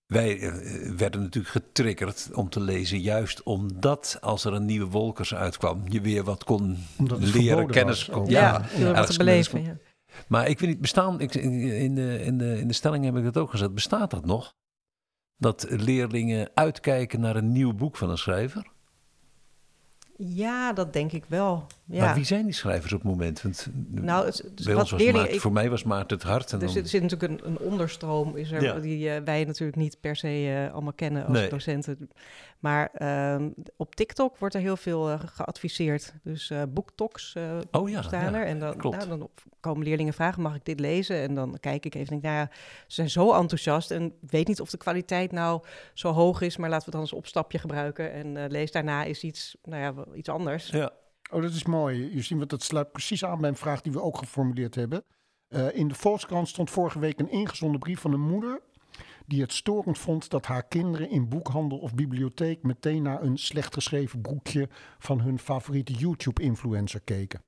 [0.07, 0.53] Wij eh,
[0.97, 6.01] werden natuurlijk getriggerd om te lezen, juist omdat als er een nieuwe Wolkers uitkwam, je
[6.01, 6.79] weer wat kon
[7.19, 8.07] leren, kennis.
[8.07, 8.29] was ook.
[8.29, 9.63] ja, Ja, veel wat beleven.
[9.63, 9.77] Ja.
[10.27, 13.25] Maar ik weet niet, bestaan, ik, in, de, in, de, in de stelling heb ik
[13.25, 14.55] het ook gezet, bestaat dat nog?
[15.43, 18.73] Dat leerlingen uitkijken naar een nieuw boek van een schrijver?
[20.17, 21.67] ja, dat denk ik wel.
[22.01, 23.43] Maar wie zijn die schrijvers op het moment?
[23.43, 26.27] Want Nou, het, het- bij ons was leerlingen, Maarten- ik- voor mij was Maarten het
[26.27, 26.53] hart.
[26.53, 28.79] En er dan, zit, zit natuurlijk een, een onderstroom, is er, Ja.
[28.79, 30.29] die eh, wij natuurlijk niet per se
[30.67, 31.49] eh, allemaal kennen als Nee.
[31.49, 32.11] docenten.
[32.59, 36.15] Maar ehm, op TikTok wordt er heel veel eh, geadviseerd.
[36.23, 38.47] Dus eh boektoks eh, oh ja, staan er.
[38.47, 38.97] En dan, klopt.
[38.97, 39.29] nou, dan
[39.61, 41.17] komen leerlingen vragen, mag ik dit lezen?
[41.17, 42.49] En dan kijk ik even en denk, nou ja,
[42.87, 43.91] ze zijn zo enthousiast.
[43.91, 45.61] En weet niet of de kwaliteit nou
[45.95, 48.13] zo hoog is, maar laten we het dan als opstapje gebruiken.
[48.13, 50.69] En eh, lees daarna is iets, nou ja, iets anders.
[50.69, 50.91] Ja.
[51.33, 52.15] Oh, dat is mooi.
[52.15, 55.05] Je ziet, want dat sluit precies aan bij een vraag die we ook geformuleerd hebben.
[55.49, 58.61] Eh, in de Volkskrant stond vorige week een ingezonden brief van een moeder
[59.27, 63.75] die het storend vond dat haar kinderen in boekhandel of bibliotheek meteen naar een slecht
[63.75, 64.69] geschreven boekje
[64.99, 67.45] van hun favoriete YouTube-influencer keken.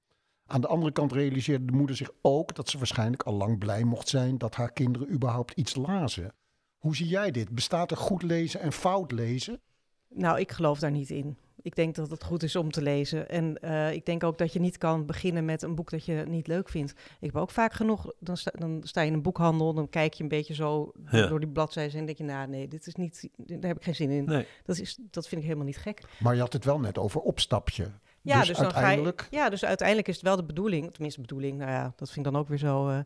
[0.47, 3.85] Aan de andere kant realiseerde de moeder zich ook dat ze waarschijnlijk al lang blij
[3.85, 6.35] mocht zijn dat haar kinderen überhaupt iets lazen.
[6.79, 7.51] Hoe zie jij dit?
[7.51, 9.61] Bestaat er goed lezen en fout lezen?
[10.09, 11.37] Nou, ik geloof daar niet in.
[11.65, 13.29] Ik denk dat het goed is om te lezen.
[13.29, 16.25] En eh, ik denk ook dat je niet kan beginnen met een boek dat je
[16.29, 16.91] niet leuk vindt.
[17.21, 20.15] Ik heb ook vaak genoeg, dan sta, dan sta je in een boekhandel, dan kijk
[20.15, 21.27] je een beetje zo Ja.
[21.27, 23.95] door die bladzijden en denk je, nou nee, dit is niet, daar heb ik geen
[23.95, 24.25] zin in.
[24.25, 24.47] Nee.
[24.65, 26.03] Dat, is, dat vind ik helemaal niet gek.
[26.19, 27.91] Maar je had het wel net over opstapje.
[28.23, 29.21] Ja, dus, dus, dan uiteindelijk...
[29.21, 32.11] ga je, ja, dus uiteindelijk is het wel de bedoeling, tenminste bedoeling, nou ja, dat
[32.11, 32.89] vind ik dan ook weer zo.
[32.89, 32.99] eh,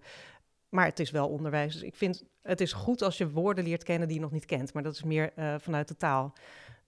[0.68, 1.72] maar het is wel onderwijs.
[1.72, 4.44] Dus ik vind het is goed als je woorden leert kennen die je nog niet
[4.44, 4.72] kent.
[4.74, 6.32] Maar dat is meer eh, vanuit de taal.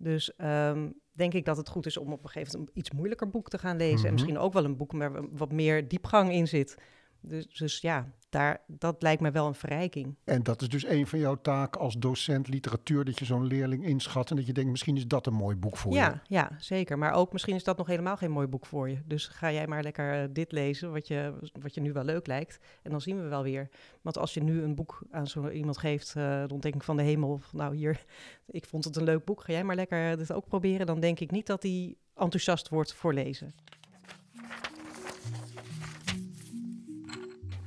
[0.03, 2.91] Dus ehm, denk ik dat het goed is om op een gegeven moment een iets
[2.91, 3.97] moeilijker boek te gaan lezen.
[3.97, 4.07] Mhm.
[4.07, 6.77] En misschien ook wel een boek waar wat meer diepgang in zit.
[7.21, 10.17] Dus, dus ja, daar, dat lijkt me wel een verrijking.
[10.25, 13.85] En dat is dus een van jouw taken als docent literatuur, dat je zo'n leerling
[13.85, 15.99] inschat en dat je denkt, misschien is dat een mooi boek voor je.
[15.99, 16.99] Ja, ja, zeker.
[16.99, 18.99] Maar ook misschien is dat nog helemaal geen mooi boek voor je.
[19.05, 22.27] Dus ga jij maar lekker eh, dit lezen, wat je, wat je nu wel leuk
[22.27, 22.59] lijkt.
[22.83, 23.69] En dan zien we wel weer.
[24.01, 27.03] Want als je nu een boek aan zo iemand geeft, eh de ontdekking van de
[27.03, 28.05] hemel, van, nou hier,
[28.47, 30.87] ik vond het een leuk boek, ga jij maar lekker dit ook proberen.
[30.87, 33.55] Dan denk ik niet dat hij enthousiast wordt voor lezen.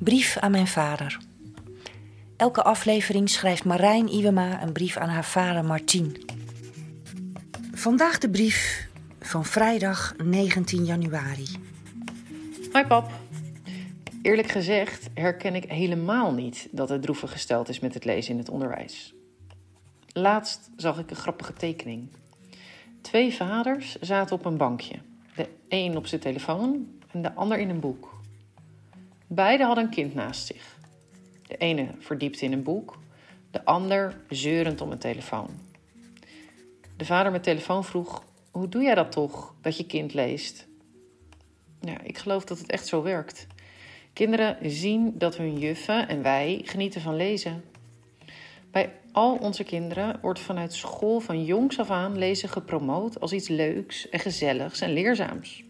[0.04, 1.18] Brief aan mijn vader.
[2.38, 6.18] Elke aflevering schrijft Marijn Iwema een brief aan haar vader Martien.
[7.74, 8.88] Vandaag de brief
[9.20, 11.46] van vrijdag 19 januari.
[12.72, 13.12] Hoi pap.
[14.22, 18.38] Eerlijk gezegd herken ik helemaal niet dat het droevig gesteld is met het lezen in
[18.38, 19.14] het onderwijs.
[20.08, 22.10] Laatst zag ik een grappige tekening.
[23.02, 24.96] Twee vaders zaten op een bankje.
[25.36, 28.13] De een op zijn telefoon en de ander in een boek.
[29.34, 30.78] Beiden hadden een kind naast zich.
[31.48, 33.00] De ene verdiept in een boek,
[33.52, 35.50] de ander zeurend om een telefoon.
[36.98, 40.68] De vader met telefoon vroeg: Hoe doe jij dat toch, dat je kind leest?
[41.82, 43.48] Ja, ik geloof dat het echt zo werkt.
[44.14, 47.64] Kinderen zien dat hun juffen en wij genieten van lezen.
[48.72, 53.48] Bij al onze kinderen wordt vanuit school van jongs af aan lezen gepromoot als iets
[53.48, 55.64] leuks en gezelligs en leerzaams.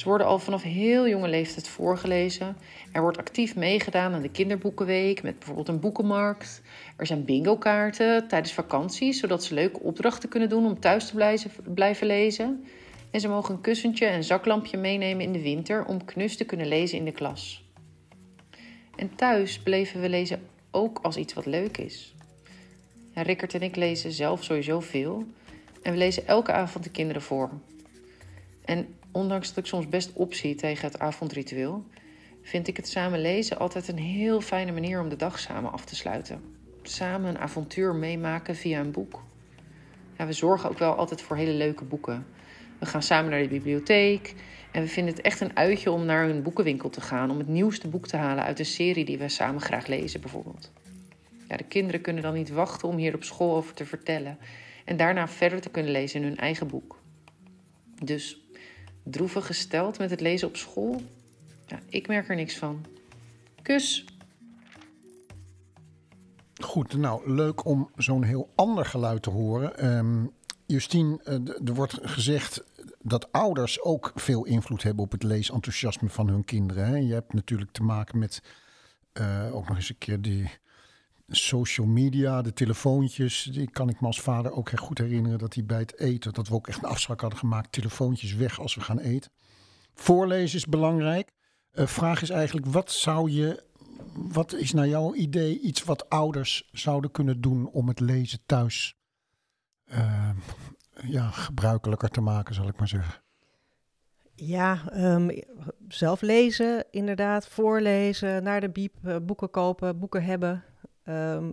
[0.00, 2.56] Ze worden al vanaf heel jonge leeftijd voorgelezen.
[2.92, 6.62] Er wordt actief meegedaan aan de kinderboekenweek met bijvoorbeeld een boekenmarkt.
[6.96, 11.14] Er zijn bingo-kaarten tijdens vakanties, zodat ze leuke opdrachten kunnen doen om thuis te
[11.74, 12.64] blijven, lezen.
[13.10, 16.66] En ze mogen een kussentje en zaklampje meenemen in de winter om knus te kunnen
[16.66, 17.64] lezen in de klas.
[18.96, 22.14] En thuis beleven we lezen ook als iets wat leuk is.
[23.14, 25.24] Rickert en ik lezen zelf sowieso veel.
[25.82, 27.50] En we lezen elke avond de kinderen voor.
[28.64, 31.84] En ondanks dat ik soms best opzie tegen het avondritueel,
[32.42, 35.84] vind ik het samen lezen altijd een heel fijne manier om de dag samen af
[35.84, 36.40] te sluiten.
[36.82, 39.22] Samen een avontuur meemaken via een boek.
[40.16, 42.26] We zorgen ook wel altijd voor hele leuke boeken.
[42.78, 44.34] We gaan samen naar de bibliotheek
[44.72, 47.48] en we vinden het echt een uitje om naar een boekenwinkel te gaan om het
[47.48, 50.72] nieuwste boek te halen uit een serie die we samen graag lezen, bijvoorbeeld.
[51.48, 54.38] Ja, de kinderen kunnen dan niet wachten om hier op school over te vertellen
[54.84, 56.98] en daarna verder te kunnen lezen in hun eigen boek.
[58.02, 58.40] Dus
[59.02, 61.02] droevig gesteld met het lezen op school?
[61.66, 62.84] Ja, ik merk er niks van.
[63.62, 64.04] Kus!
[66.54, 69.78] Goed, nou leuk om zo'n heel ander geluid te horen.
[69.78, 70.26] Ehm,
[70.66, 71.34] Justine, eh,
[71.68, 72.64] er wordt gezegd
[73.02, 76.86] dat ouders ook veel invloed hebben op het leesenthousiasme van hun kinderen.
[76.86, 76.96] Hè?
[76.96, 78.42] Je hebt natuurlijk te maken met
[79.12, 80.50] eh, ook nog eens een keer die
[81.30, 83.42] social media, de telefoontjes.
[83.52, 86.32] Die kan ik me als vader ook echt goed herinneren dat die bij het eten,
[86.32, 89.30] dat we ook echt een afspraak hadden gemaakt, telefoontjes weg als we gaan eten.
[89.94, 91.32] Voorlezen is belangrijk.
[91.70, 93.62] Eh vraag is eigenlijk, wat zou je,
[94.14, 98.94] wat is naar jouw idee iets wat ouders zouden kunnen doen om het lezen thuis
[99.84, 100.30] eh,
[101.04, 103.22] ja, gebruikelijker te maken, zal ik maar zeggen.
[104.34, 105.40] Ja, ehm,
[105.88, 110.64] zelf lezen, inderdaad, voorlezen, naar de biep, eh, boeken kopen, boeken hebben.
[111.10, 111.50] Ehm,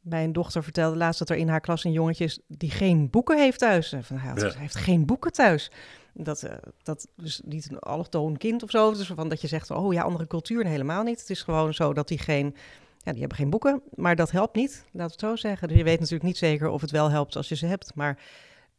[0.00, 3.38] mijn dochter vertelde laatst dat er in haar klas een jongetje is die geen boeken
[3.38, 3.94] heeft thuis.
[4.00, 4.48] Van, hij, had- Ja.
[4.48, 5.70] hij heeft geen boeken thuis.
[6.14, 8.92] Dat, eh, dat is niet een allochtoon kind of zo.
[8.92, 11.20] Dus van dat je zegt, oh ja, andere culturen helemaal niet.
[11.20, 12.54] Het is gewoon zo dat die geen,
[12.98, 13.82] ja, die hebben geen boeken.
[13.94, 15.68] Maar dat helpt niet, laten we het zo zeggen.
[15.68, 17.94] Dus je weet natuurlijk niet zeker of het wel helpt als je ze hebt.
[17.94, 18.18] Maar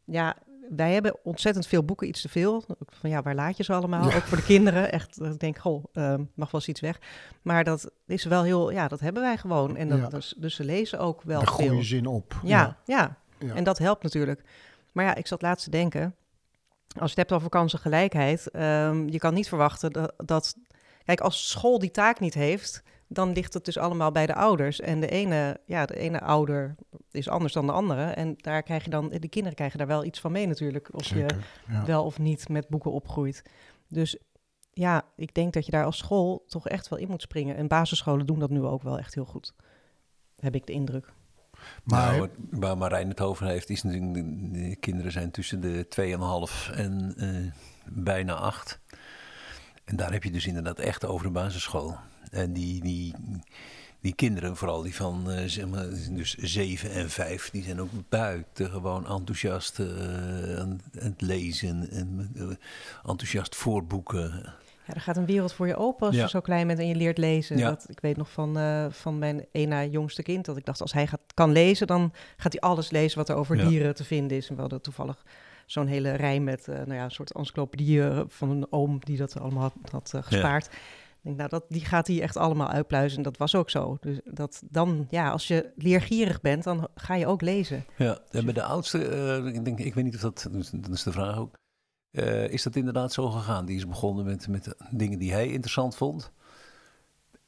[0.06, 0.36] ja,
[0.70, 2.64] wij hebben ontzettend veel boeken, iets te veel.
[2.90, 4.04] Van ja, waar laat je ze allemaal?
[4.06, 4.92] Ook voor de kinderen.
[4.92, 6.04] Echt, dat ik denk, goh, eh,
[6.34, 7.00] mag wel eens iets weg.
[7.42, 9.76] Maar dat is wel heel, ja, dat hebben wij gewoon.
[9.78, 10.08] En dat, Ja.
[10.08, 11.84] dus, dus ze lezen ook wel Daar veel.
[11.84, 12.40] zin op.
[12.44, 13.54] Ja, ja, Ja.
[13.56, 14.44] en dat helpt natuurlijk.
[14.92, 16.16] Maar ja, ik zat laatst te denken,
[16.88, 20.56] als je het hebt over kansengelijkheid, ehm, je kan niet verwachten dat, dat,
[21.04, 24.80] kijk, als school die taak niet heeft, dan ligt het dus allemaal bij de ouders.
[24.80, 26.76] En de ene, ja, de ene ouder
[27.12, 28.04] is anders dan de andere.
[28.04, 31.08] En daar krijg je dan, de kinderen krijgen daar wel iets van mee natuurlijk, of
[31.08, 31.26] je.
[31.68, 31.86] Ja.
[31.86, 33.42] wel of niet met boeken opgroeit.
[33.88, 34.18] Dus
[34.72, 37.56] ja, ik denk dat je daar als school toch echt wel in moet springen.
[37.56, 39.54] En basisscholen doen dat nu ook wel echt heel goed.
[40.40, 41.14] Heb ik de indruk.
[41.84, 44.14] Maar nou, wat- waar Marijn het over heeft, is natuurlijk...
[44.14, 45.86] De, de kinderen zijn tussen de
[46.70, 47.52] 2,5 en eh,
[47.94, 48.80] bijna 8.
[49.84, 51.96] En daar heb je dus inderdaad echt over de basisschool.
[52.32, 53.14] En die, die,
[54.02, 57.90] die kinderen, vooral die van eh, zeg maar, dus 7 en 5, die zijn ook
[58.10, 59.88] buitengewoon enthousiast eh,
[60.60, 61.90] aan, het lezen.
[61.92, 62.44] En eh,
[63.10, 64.32] enthousiast voorboeken.
[64.88, 66.22] Ja, er gaat een wereld voor je open als Ja.
[66.24, 67.58] je zo klein bent en je leert lezen.
[67.58, 67.70] Ja.
[67.70, 70.94] Dat, ik weet nog van, eh, van mijn ena jongste kind dat ik dacht, als
[70.94, 73.68] hij gaat, kan lezen, dan gaat hij alles lezen wat er over Ja.
[73.68, 74.50] dieren te vinden is.
[74.50, 75.24] En we hadden toevallig
[75.66, 79.40] zo'n hele rij met nou ja, een soort encyclopedie eh, van een oom die dat
[79.40, 80.70] allemaal had, had gespaard.
[81.38, 83.18] Denk, nou, dat, die gaat hij echt allemaal uitpluizen.
[83.18, 83.98] En dat was ook zo.
[84.00, 87.86] Dus dat dan, ja, als je leergierig bent, dan ga je ook lezen.
[87.98, 90.90] Ja, en bij de oudste, eh, ik, denk, ik weet niet of dat, dus dat
[90.94, 91.58] is de vraag ook.
[92.12, 93.66] Eh, is dat inderdaad zo gegaan?
[93.66, 96.32] Die is begonnen met, met dingen die hij interessant vond.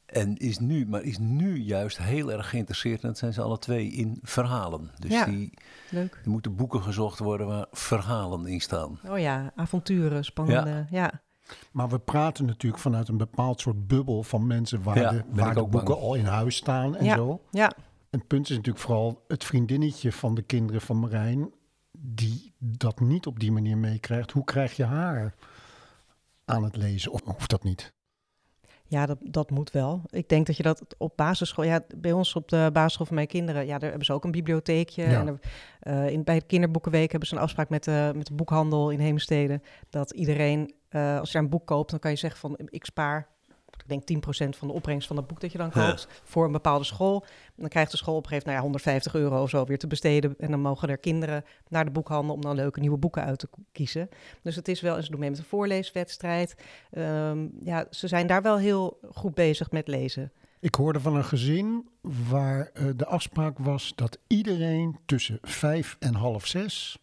[0.06, 3.58] En is nu, maar is nu juist heel erg geïnteresseerd, en dat zijn ze alle
[3.58, 4.90] twee, in verhalen.
[4.98, 5.24] Dus Ja.
[5.24, 5.52] die,
[5.90, 6.20] Leuk.
[6.24, 8.98] er moeten boeken gezocht worden waar verhalen in staan.
[9.08, 10.86] Oh ja, avonturen, spannende.
[10.90, 11.22] Ja.
[11.72, 15.54] Maar we praten natuurlijk vanuit een bepaald soort bubbel van mensen waar Ja, de, waar
[15.54, 15.88] boeken bang.
[15.88, 17.16] al in huis staan en Ja.
[17.16, 17.40] zo.
[17.50, 17.72] ja.
[18.10, 21.50] En het punt is natuurlijk vooral het vriendinnetje van de kinderen van Marijn,
[21.98, 24.30] die dat niet op die manier meekrijgt.
[24.30, 25.34] Hoe krijg je haar
[26.44, 27.12] aan het lezen?
[27.12, 27.92] Of hoeft dat niet?
[28.92, 30.02] Ja, dat, dat moet wel.
[30.10, 31.64] Ik denk dat je dat op basisschool...
[31.64, 33.66] Ja, bij ons op de basisschool van mijn kinderen...
[33.66, 35.02] Ja, daar hebben ze ook een bibliotheekje.
[35.02, 35.20] Ja.
[35.20, 35.38] En er,
[35.80, 38.98] eh, in, bij het kinderboekenweek hebben ze een afspraak met de, met de boekhandel in
[38.98, 39.60] Heemstede.
[39.90, 41.90] Dat iedereen, eh, als je daar een boek koopt...
[41.90, 43.28] dan kan je zeggen van, ik spaar...
[43.86, 45.86] Ik denk 10% van de opbrengst van dat boek dat je dan Ja.
[45.88, 47.24] koopt voor een bepaalde school.
[47.46, 49.64] En dan krijgt de school op een gegeven moment nou ja, 150 euro of zo
[49.64, 50.34] weer te besteden.
[50.38, 53.48] En dan mogen er kinderen naar de boekhandel om dan leuke nieuwe boeken uit te
[53.72, 54.08] kiezen.
[54.42, 56.54] Dus het is wel, en ze doen mee met een voorleeswedstrijd.
[56.90, 60.32] Ehm, ja, ze zijn daar wel heel goed bezig met lezen.
[60.60, 61.88] Ik hoorde van een gezin
[62.28, 66.98] waar eh, de afspraak was dat iedereen tussen vijf en half zes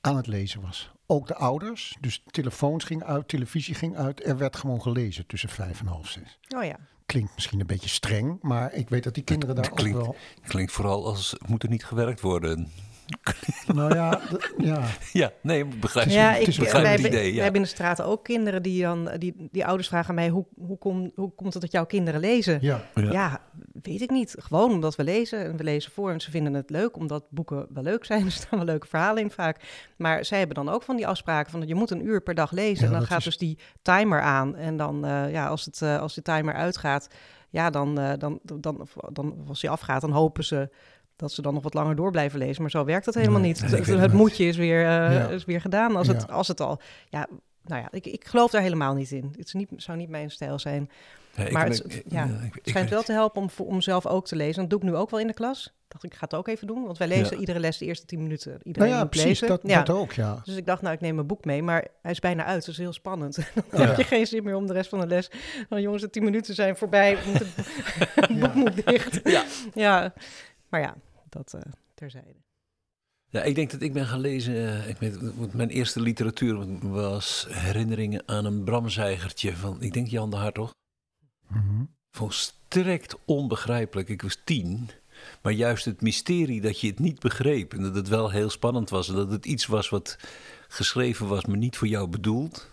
[0.00, 0.92] aan het lezen was.
[1.06, 1.96] Ook de ouders.
[2.00, 4.26] Dus telefoons gingen uit, televisie ging uit.
[4.26, 6.38] Er werd gewoon gelezen tussen vijf en half zes.
[6.56, 6.76] Oh ja.
[7.06, 10.16] Klinkt misschien een beetje streng, maar ik weet dat die kinderen daar klinkt- ook wel...
[10.46, 12.70] Klinkt vooral als moet er niet gewerkt worden.
[13.74, 14.20] Nou ja,
[14.58, 14.82] ja.
[15.12, 17.34] Ja, nee, begrijp Ja, het ik, is een wij, idee, ja.
[17.34, 20.28] wij hebben in de straat ook kinderen die dan, die, die ouders vragen aan mij,
[20.28, 22.58] hoe, hoe, kom, hoe komt het dat jouw kinderen lezen?
[22.60, 22.84] ja.
[22.94, 23.12] Ja.
[23.12, 23.40] Ja.
[23.82, 24.34] weet ik niet.
[24.38, 27.66] Gewoon omdat we lezen en we lezen voor en ze vinden het leuk, omdat boeken
[27.74, 28.24] wel leuk zijn.
[28.24, 29.60] Er staan wel leuke verhalen in vaak.
[29.96, 32.50] Maar zij hebben dan ook van die afspraken van je moet een uur per dag
[32.50, 32.74] lezen.
[32.78, 34.56] Ja, en dan dat gaat is- dus die timer aan.
[34.56, 37.08] En dan, eh, ja, als, het, eh, als de timer uitgaat,
[37.50, 40.68] ja, dan, eh, dan, dan, dan, als die afgaat, dan hopen ze
[41.16, 42.62] dat ze dan nog wat langer door blijven lezen.
[42.62, 43.60] Maar zo werkt dat helemaal Nee, niet.
[43.70, 45.28] Het- het het moedje is weer, eh, Ja.
[45.28, 46.80] is weer gedaan als, het, als het al...
[47.08, 47.26] Ja,
[47.64, 49.34] nou ja, ik, ik geloof daar helemaal niet in.
[49.36, 50.90] Het is niet, zou niet mijn stijl zijn.
[51.36, 54.36] Ja, Maar het- ik- ja, ik- schijnt wel te helpen om, om zelf ook te
[54.36, 54.60] lezen.
[54.60, 55.72] Dat doe ik nu ook wel in de klas.
[55.88, 56.84] Dacht ik, ik ga het ook even doen.
[56.84, 58.52] Want wij lezen iedere les de eerste tien minuten.
[58.62, 59.48] Iedereen Nou ja, moet precies, lezen.
[59.48, 59.82] dat, ja.
[59.82, 60.40] dat ook, ja.
[60.44, 61.62] Dus ik dacht, nou, ik neem mijn boek mee.
[61.62, 63.36] Maar hij is bijna uit, dus heel spannend.
[63.70, 65.30] Dan heb je geen zin meer om de rest van de les.
[65.68, 67.16] Nou, jongens, de tien minuten zijn voorbij.
[68.14, 69.20] Het boek moet dicht.
[69.74, 70.12] Ja.
[70.80, 70.96] Ja.
[71.10, 72.42] Maar ja, dat eh, terzijde.
[73.28, 74.54] Ja, ik denk dat ik ben gaan lezen.
[74.54, 80.30] eh, Ik weet, mijn eerste literatuur was herinneringen aan een bramzeigertje van, ik denk Jan
[80.30, 80.72] de Hartog.
[81.48, 81.84] Mhm.
[82.10, 84.08] Volstrekt onbegrijpelijk.
[84.08, 84.90] Ik was tien.
[85.42, 87.72] Maar juist het mysterie dat je het niet begreep.
[87.74, 89.08] En dat het wel heel spannend was.
[89.08, 90.18] En dat het iets was wat
[90.68, 92.72] geschreven was, maar niet voor jou bedoeld.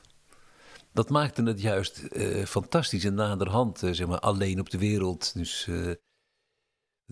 [0.94, 3.04] Dat maakte het juist eh, fantastisch.
[3.04, 5.34] En naderhand, zeg maar, alleen op de wereld.
[5.34, 5.92] Dus, eh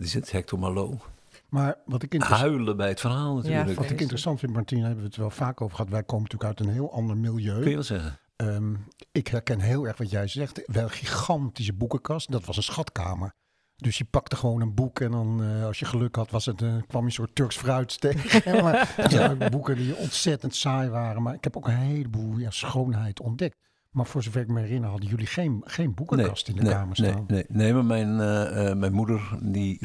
[0.01, 0.31] is het?
[0.31, 1.01] Hector Malot.
[1.49, 3.79] Maar wat ik, interessant, Huilen bij het verhaal natuurlijk.
[3.79, 5.91] wat ik interessant vind, Martien, hebben we het wel vaak over gehad.
[5.91, 7.59] Wij komen natuurlijk uit een heel ander milieu.
[7.59, 8.19] Kun je wel zeggen.
[8.35, 8.75] Ehm,
[9.11, 10.61] ik herken heel erg wat jij zegt.
[10.65, 12.31] Wel een gigantische boekenkast.
[12.31, 13.33] Dat was een schatkamer.
[13.75, 16.57] Dus je pakte gewoon een boek en dan, eh, als je geluk had, was het,
[16.57, 18.63] kwam je een soort Turks fruit tegen.
[18.63, 21.21] maar boeken die ontzettend saai waren.
[21.21, 23.55] Maar ik heb ook een heleboel ja, schoonheid ontdekt.
[23.89, 26.99] Maar voor zover ik me herinner, hadden jullie geen, geen boekenkast in de nee, kamer
[27.01, 27.23] nee, staan.
[27.27, 29.79] Nee, nee, maar mijn, eh, eh, mijn moeder, die,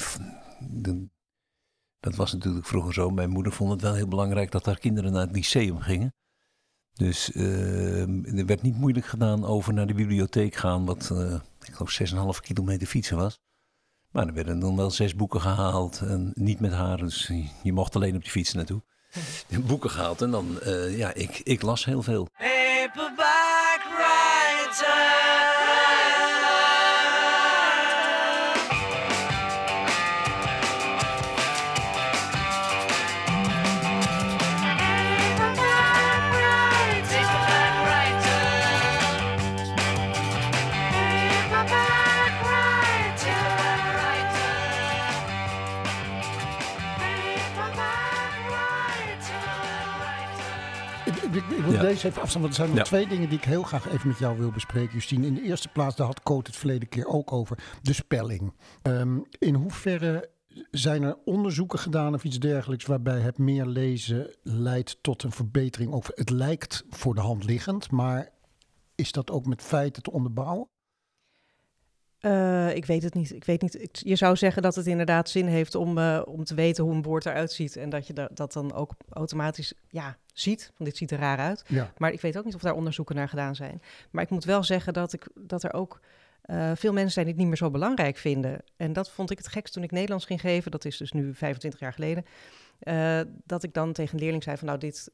[0.70, 1.08] de-
[2.00, 3.10] dat was natuurlijk vroeger zo.
[3.10, 6.14] Mijn moeder vond het wel heel belangrijk dat haar kinderen naar het lyceum gingen.
[6.92, 11.34] Dus eh, er werd niet moeilijk gedaan over naar de bibliotheek gaan, wat eh,
[11.66, 11.90] ik geloof
[12.36, 13.40] 6,5 kilometer fietsen was.
[14.10, 17.30] Maar er werden dan wel zes boeken gehaald en niet met haar, dus
[17.62, 18.82] je- mocht alleen op die fiets naartoe.
[19.66, 22.28] Boeken gehaald en dan, eh, ja, ik, ik las heel veel.
[51.34, 51.80] Ik, wil Ja.
[51.80, 52.84] deze even afstaan, want er zijn nog Ja.
[52.84, 55.26] twee dingen die ik heel graag even met jou wil bespreken, Justine.
[55.26, 58.52] In de eerste plaats, daar had Coot het verleden keer ook over, de spelling.
[58.82, 60.30] Ehm, in hoeverre
[60.70, 65.92] zijn er onderzoeken gedaan of iets dergelijks waarbij het meer lezen leidt tot een verbetering?
[65.92, 68.28] Of het lijkt voor de hand liggend, maar
[68.94, 70.68] is dat ook met feiten te onderbouwen?
[72.24, 73.32] Eh, ik weet het niet.
[73.34, 73.82] Ik weet niet.
[73.82, 76.92] Ik- je zou zeggen dat het inderdaad zin heeft om, eh, om te weten hoe
[76.94, 77.76] een woord eruit ziet.
[77.76, 80.70] En dat je da- dat dan ook automatisch ja, ziet.
[80.74, 81.64] Van dit ziet er raar uit.
[81.66, 81.92] Ja.
[81.98, 83.82] Maar ik weet ook niet of daar onderzoeken naar gedaan zijn.
[84.10, 86.00] Maar ik moet wel zeggen dat, ik, dat er ook
[86.42, 88.60] eh, veel mensen zijn dit niet meer zo belangrijk vinden.
[88.76, 90.70] En dat vond ik het gekst toen ik Nederlands ging geven.
[90.70, 92.24] Dat is dus nu 25 jaar geleden.
[93.44, 95.10] Dat ik dan tegen een leerling zei van nou, dit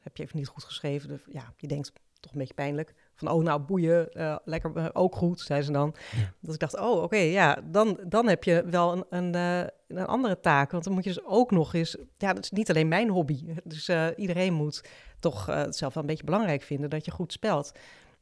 [0.00, 1.20] heb je even niet goed geschreven.
[1.32, 2.94] Ja, je denkt toch een beetje pijnlijk.
[3.18, 5.94] Van oh, nou boeien, eh, lekker, eh, ook goed, zei ze dan.
[6.40, 10.06] Dat ik dacht, oh oké, ja, dan, dan heb je wel een, een, eh, een
[10.06, 10.70] andere taak.
[10.70, 11.96] Want dan moet je dus ook nog eens...
[12.18, 13.44] Ja, dat is niet alleen mijn hobby.
[13.64, 14.84] Dus iedereen moet
[15.20, 17.72] toch eh, het zelf wel een beetje belangrijk vinden dat je goed spelt.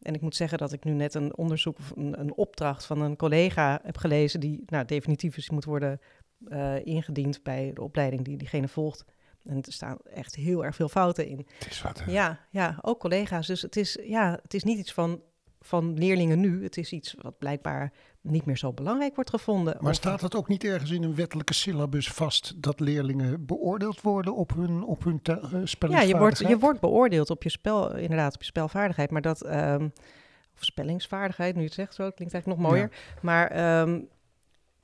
[0.03, 3.01] En ik moet zeggen dat ik nu net een onderzoek of een, een opdracht van
[3.01, 4.41] een collega heb gelezen...
[4.41, 6.01] die nou, definitief is moet worden
[6.85, 9.05] ingediend bij de opleiding die diegene volgt.
[9.49, 11.47] En er staan echt heel erg veel fouten in.
[11.59, 12.13] Het is wat, hè?
[12.13, 13.47] Ja, ja, ook collega's.
[13.47, 15.21] Dus het is, ja, het is niet iets van,
[15.61, 16.63] van leerlingen nu.
[16.63, 19.77] Het is iets wat blijkbaar niet meer zo belangrijk wordt gevonden.
[19.81, 24.01] Maar Of- staat het ook niet ergens in een wettelijke syllabus vast dat leerlingen beoordeeld
[24.01, 27.97] worden op hun, op hun eh, Ja, je wordt, je wordt beoordeeld op je spel,
[27.97, 29.11] inderdaad, op je spelvaardigheid.
[29.11, 29.89] Maar dat, ehm,
[30.55, 32.91] of spellingsvaardigheid, nu je het zegt zo, klinkt eigenlijk nog mooier.
[33.23, 34.01] Maar ehm,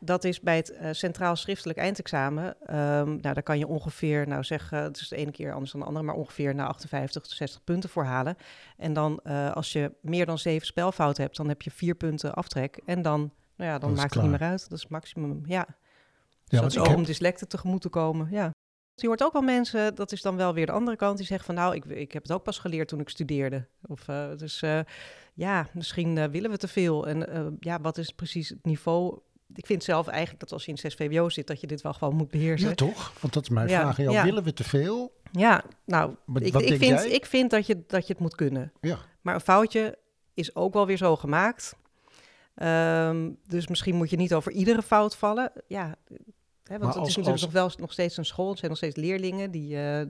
[0.05, 2.57] dat is bij het eh, centraal schriftelijk eindexamen.
[2.67, 5.81] ehm, nou, daar kan je ongeveer, nou zeg, het is de ene keer anders dan
[5.81, 8.37] de andere, maar ongeveer naar 58 tot 60 punten voor halen.
[8.77, 12.35] En dan, eh, als je meer dan zeven spelfouten hebt, dan heb je vier punten
[12.35, 12.81] aftrek.
[12.87, 13.21] En dan,
[13.57, 14.63] nou ja, dan Dat is maakt het niet meer uit.
[14.69, 15.67] Dat is het maximum, ja.
[15.67, 15.67] Ja,
[16.45, 18.51] Ja, want zo ik heb- om dyslecten tegemoet te komen, ja.
[18.95, 21.47] Je hoort ook wel mensen, dat is dan wel weer de andere kant, die zeggen
[21.47, 23.67] van nou, ik, ik heb het ook pas geleerd toen ik studeerde.
[23.87, 24.63] Of, eh, dus
[25.35, 27.07] ja, misschien willen we te veel.
[27.07, 29.19] En ja, wat is precies het niveau?
[29.55, 31.93] Ik vind zelf eigenlijk dat als je in 6 VWO zit, dat je dit wel
[31.93, 32.69] gewoon moet beheersen.
[32.69, 33.13] Ja, toch?
[33.21, 34.17] Want dat is mijn Ja, vraag aan jou.
[34.17, 34.25] ja.
[34.25, 35.21] Willen we te veel?
[35.33, 37.09] Ja, nou, Wat- ik, vind, jij?
[37.09, 38.73] ik vind dat je, dat je het moet kunnen.
[38.81, 38.99] Ja.
[39.21, 39.99] Maar een foutje
[40.35, 41.75] is ook wel weer zo gemaakt.
[42.55, 45.53] Ehm, dus misschien moet je niet over iedere fout vallen.
[45.67, 45.95] Ja,
[46.65, 48.49] hè, want het is natuurlijk als- nog wel nog steeds een school.
[48.49, 49.77] Het zijn nog steeds leerlingen die.
[49.77, 50.01] eh,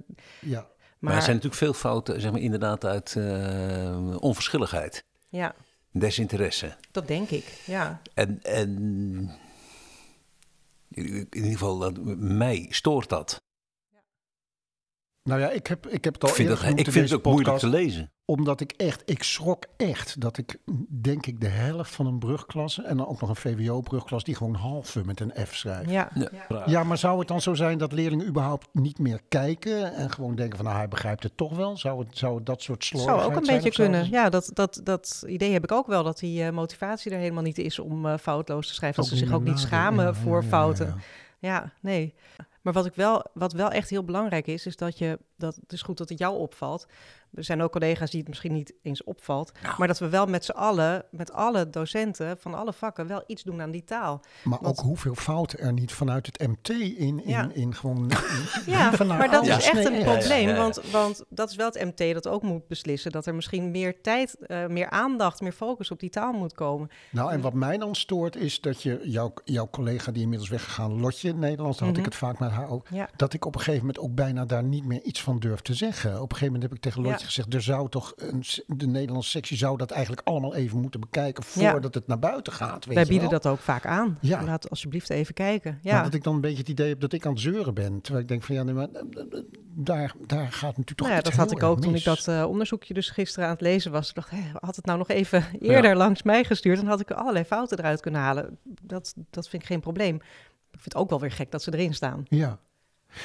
[0.40, 0.60] Ja.
[0.60, 0.66] Maar,
[0.98, 5.54] maar er zijn natuurlijk veel fouten, zeg maar inderdaad uit eh, onverschilligheid, ja,
[5.92, 6.76] desinteresse.
[6.90, 7.44] dat denk ik.
[7.66, 8.70] Ja, En, en
[10.90, 13.40] in ieder geval, dat, mij stoort dat.
[15.22, 17.10] Nou ja, ik heb, ik heb het al Ik vind, eerder dat, ik in vind
[17.10, 18.10] het ook moeilijk te lezen.
[18.24, 20.58] Omdat ik echt, ik schrok echt dat ik,
[20.88, 22.82] denk ik, de helft van een brugklasse...
[22.82, 25.90] en dan ook nog een VWO-brugklas, die gewoon halve met een F schrijft.
[25.90, 26.10] ja.
[26.14, 26.84] Ja, ja.
[26.84, 29.94] maar zou het dan zo zijn dat leerlingen überhaupt niet meer kijken...
[29.94, 31.76] en gewoon denken van, nou, hij begrijpt het toch wel?
[31.76, 34.10] Zou het, zou het dat soort Zou slordigheid ook een zijn beetje zou kunnen.
[34.10, 36.02] Ja, dat, dat, dat idee heb ik ook wel.
[36.02, 39.00] Dat die eh, motivatie er helemaal niet is om eh, foutloos te schrijven.
[39.02, 40.86] Dat ze zich ook niet schamen Ja, voor ja, ja, fouten.
[40.86, 40.94] ja.
[41.38, 42.14] Ja, nee.
[42.62, 45.72] Maar wat, ik wel, wat wel echt heel belangrijk is, is dat je, dat het
[45.72, 46.86] is goed dat het jou opvalt.
[47.34, 49.52] Er zijn ook collega's die het misschien niet eens opvalt.
[49.62, 49.74] Nou.
[49.78, 53.42] Maar dat we wel met z'n allen, met alle docenten van alle vakken, wel iets
[53.42, 54.20] doen aan die taal.
[54.44, 57.48] Maar Want- ook hoeveel fouten er niet vanuit het MT in, in, Ja.
[57.52, 58.10] in gewoon...
[58.66, 60.28] Ja, maar dat is echt een probleem.
[60.28, 60.56] Ja, ja, ja.
[60.56, 63.10] Want, want dat is wel het MT dat ook moet beslissen.
[63.12, 66.90] Dat er misschien meer tijd, eh, meer aandacht, meer focus op die taal moet komen.
[67.10, 71.00] Nou, en wat mij dan stoort is dat je, jouw, jouw collega die inmiddels weggegaan,
[71.00, 72.10] Lotje Nederlands, daar had ik Mhm.
[72.10, 73.08] het vaak met haar ook, Ja.
[73.16, 75.74] dat ik op een gegeven moment ook bijna daar niet meer iets van durf te
[75.74, 76.10] zeggen.
[76.14, 79.30] Op een gegeven moment heb ik tegen Lotje Gezegd, er zou toch, een, de Nederlandse
[79.30, 81.70] sectie zou dat eigenlijk allemaal even moeten bekijken Ja.
[81.70, 82.84] voordat het naar buiten gaat.
[82.84, 83.40] Weet Wij bieden wel?
[83.40, 84.18] dat ook vaak aan.
[84.20, 84.44] Ja.
[84.44, 85.78] Laat alsjeblieft even kijken.
[85.82, 86.02] Maar Ja.
[86.02, 88.00] dat ik dan een beetje het idee heb dat ik aan het zeuren ben.
[88.00, 89.42] Terwijl ik denk van ja, nee, maar eh, eh,
[89.74, 92.44] daar, daar gaat natuurlijk toch Nou ja, dat had ik ook toen ik dat eh,
[92.48, 94.08] onderzoekje dus gisteren aan het lezen was.
[94.08, 97.44] Ik dacht, had het nou nog even eerder langs mij gestuurd, dan had ik allerlei
[97.44, 98.58] fouten eruit kunnen halen.
[98.82, 100.14] Dat, dat vind ik geen probleem.
[100.14, 100.22] Ik
[100.80, 102.24] vind het ook wel weer gek dat ze erin staan.
[102.28, 102.58] Ja.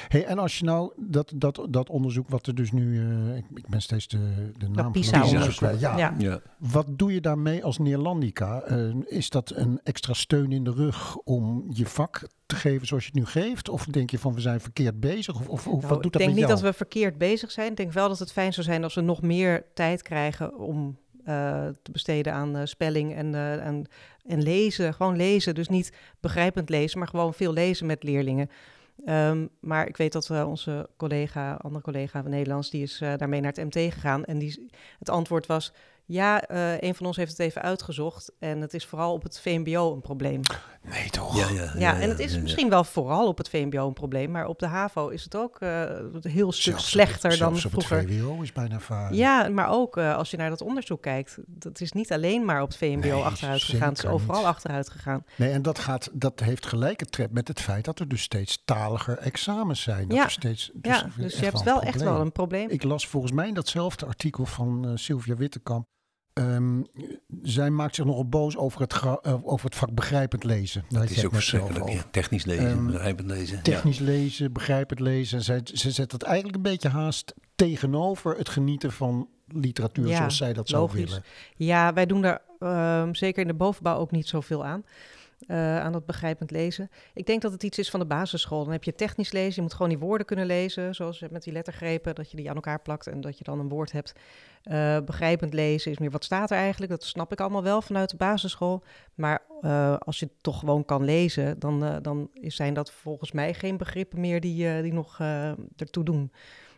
[0.08, 3.44] Hey, en als je nou dat, dat, dat onderzoek wat er dus nu, eh, ik,
[3.54, 5.70] ik ben steeds de, de naam van onderzoek.
[5.78, 6.14] Ja, Ja.
[6.18, 6.40] Ja.
[6.58, 8.60] Wat doe je daarmee als Neerlandica?
[8.60, 13.04] Eh, is dat een extra steun in de rug om je vak te geven zoals
[13.04, 13.68] je het nu geeft?
[13.68, 15.34] Of denk je van we zijn verkeerd bezig?
[15.34, 16.60] Of, of, of Nou, wat doet ik dat denk met niet jou?
[16.60, 17.70] dat we verkeerd bezig zijn.
[17.70, 20.98] Ik denk wel dat het fijn zou zijn als we nog meer tijd krijgen om
[21.28, 23.86] eh, te besteden aan eh, spelling en, eh, en,
[24.26, 24.94] en lezen.
[24.94, 25.54] Gewoon lezen.
[25.54, 28.50] Dus niet begrijpend lezen, maar gewoon veel lezen met leerlingen.
[29.04, 33.12] Ehm, maar ik weet dat eh, onze collega, andere collega van Nederlands, die is eh,
[33.16, 34.24] daarmee naar het MT gegaan.
[34.24, 35.72] En die, het antwoord was,
[36.04, 38.32] ja, eh, een van ons heeft het even uitgezocht.
[38.38, 40.40] En het is vooral op het VMBO een probleem.
[40.90, 41.36] Nee toch?
[41.36, 42.42] Ja, ja, Ja, en het is ja, ja.
[42.42, 45.56] misschien wel vooral op het VMBO een probleem, maar op de HAVO is het ook
[45.60, 47.96] eh, een heel stuk Zelfs slechter het, dan zelfs op vroeger.
[47.98, 49.14] het VWO is bijna vaar.
[49.14, 52.62] Ja, maar ook eh, als je naar dat onderzoek kijkt, dat is niet alleen maar
[52.62, 54.44] op het VMBO Nee, achteruit gegaan, het is overal niet.
[54.46, 55.24] achteruit gegaan.
[55.36, 58.62] Nee, en dat, gaat, dat heeft gelijke tred met het feit dat er dus steeds
[58.64, 60.08] taliger examens zijn.
[60.08, 60.24] Dat Ja.
[60.24, 62.68] er steeds, ja, dus je hebt wel echt wel een probleem.
[62.70, 65.86] Ik las volgens mij in datzelfde artikel van eh, Sylvia Wittekamp.
[66.38, 66.82] Ehm,
[67.42, 70.84] zij maakt zich nogal boos over het, eh, over het vak begrijpend lezen.
[70.88, 71.88] Had is ook verschrikkelijk.
[71.88, 73.56] Ja, technisch lezen, Ehm, begrijpend lezen.
[73.56, 73.62] ja.
[73.62, 75.42] Technisch lezen, begrijpend lezen.
[75.42, 80.36] Zij, ze zet dat eigenlijk een beetje haast tegenover het genieten van literatuur Ja, zoals
[80.36, 81.04] zij dat zou logisch.
[81.04, 81.22] willen.
[81.56, 84.84] Ja, wij doen daar ehm, zeker in de bovenbouw ook niet zoveel aan.
[85.46, 86.90] Eh, aan dat begrijpend lezen.
[87.14, 88.62] Ik denk dat het iets is van de basisschool.
[88.62, 91.52] Dan heb je technisch lezen, je moet gewoon die woorden kunnen lezen, zoals met die
[91.52, 94.12] lettergrepen, dat je die aan elkaar plakt en dat je dan een woord hebt.
[94.62, 96.90] Eh, begrijpend lezen is meer wat staat er eigenlijk.
[96.90, 98.82] Dat snap ik allemaal wel vanuit de basisschool.
[99.14, 103.54] Maar eh, als je het toch gewoon kan lezen, dan, dan zijn dat volgens mij
[103.54, 105.18] geen begrippen meer die, die nog
[105.76, 106.32] ertoe doen.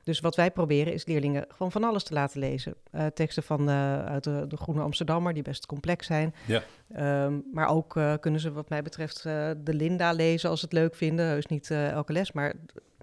[0.05, 2.75] Dus wat wij proberen is leerlingen gewoon van alles te laten lezen.
[2.91, 6.35] Eh, teksten van, eh, uit de, de Groene Amsterdammer, die best complex zijn.
[6.47, 6.63] Ja.
[6.93, 10.75] Ehm, maar ook eh, kunnen ze wat mij betreft de Linda lezen als ze het
[10.75, 11.27] leuk vinden.
[11.27, 12.55] Heus niet elke les, maar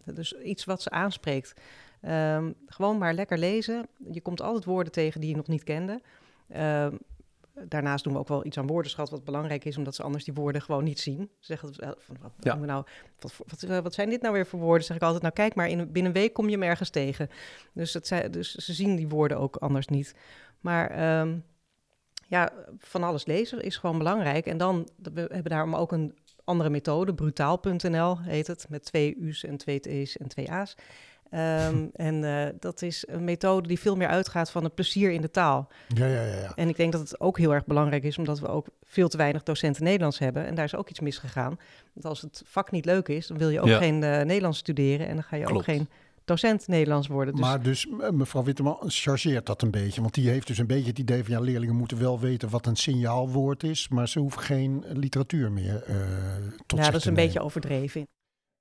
[0.04, 1.54] dus iets wat ze aanspreekt.
[2.02, 3.88] Ehm, gewoon maar lekker lezen.
[4.12, 6.02] Je komt altijd woorden tegen die je nog niet kende.
[7.68, 10.34] Daarnaast doen we ook wel iets aan woordenschat, wat belangrijk is, omdat ze anders die
[10.34, 11.30] woorden gewoon niet zien.
[11.39, 12.51] Ze zeggen van, wat, Ja.
[12.51, 12.86] doen we nou,
[13.20, 14.86] wat, eh, wat zijn dit nou weer voor woorden?
[14.86, 17.30] Zeg ik altijd, nou kijk maar, in, binnen een week kom je hem ergens tegen.
[17.74, 20.16] Dus, zijn, dus ze zien die woorden ook anders niet.
[20.60, 21.38] Maar ehm,
[22.28, 24.45] ja, van alles lezen is gewoon belangrijk.
[24.45, 29.43] En dan, we hebben daarom ook een andere methode, brutaal.nl heet het, met twee U's
[29.43, 30.76] en twee T's en twee A's.
[31.30, 35.21] Ehm, en eh, dat is een methode die veel meer uitgaat van het plezier in
[35.21, 35.67] de taal.
[35.88, 36.36] Ja, ja, ja.
[36.39, 36.51] ja.
[36.55, 39.17] En ik denk dat het ook heel erg belangrijk is, omdat we ook veel te
[39.17, 40.45] weinig docenten Nederlands hebben.
[40.45, 41.57] En daar is ook iets misgegaan.
[41.93, 43.78] Want als het vak niet leuk is, dan wil je ook Ja.
[43.78, 45.07] geen eh, Nederlands studeren.
[45.07, 45.57] En dan ga je Klopt.
[45.59, 45.88] ook geen
[46.25, 47.36] docent Nederlands worden.
[47.36, 50.01] Dus Maar dus eh, mevrouw Witteman chargeert dat een beetje.
[50.01, 52.65] Want die heeft dus een beetje het idee van ja, leerlingen moeten wel weten wat
[52.65, 53.88] een signaalwoord is.
[53.89, 55.95] Maar ze hoeven geen literatuur meer eh
[56.65, 57.25] tot ja, zich dat is een nemen.
[57.25, 58.07] beetje overdreven.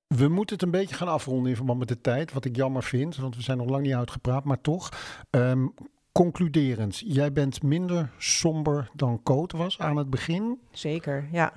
[0.06, 2.32] We moeten het een beetje gaan afronden in verband met de tijd.
[2.32, 4.44] Wat ik jammer vind, want we zijn nog lang niet uitgepraat.
[4.44, 4.88] Maar toch,
[5.30, 5.66] ehm,
[6.12, 7.02] concluderend.
[7.06, 10.60] Jij bent minder somber dan Coot was aan het begin.
[10.70, 11.52] Zeker, ja.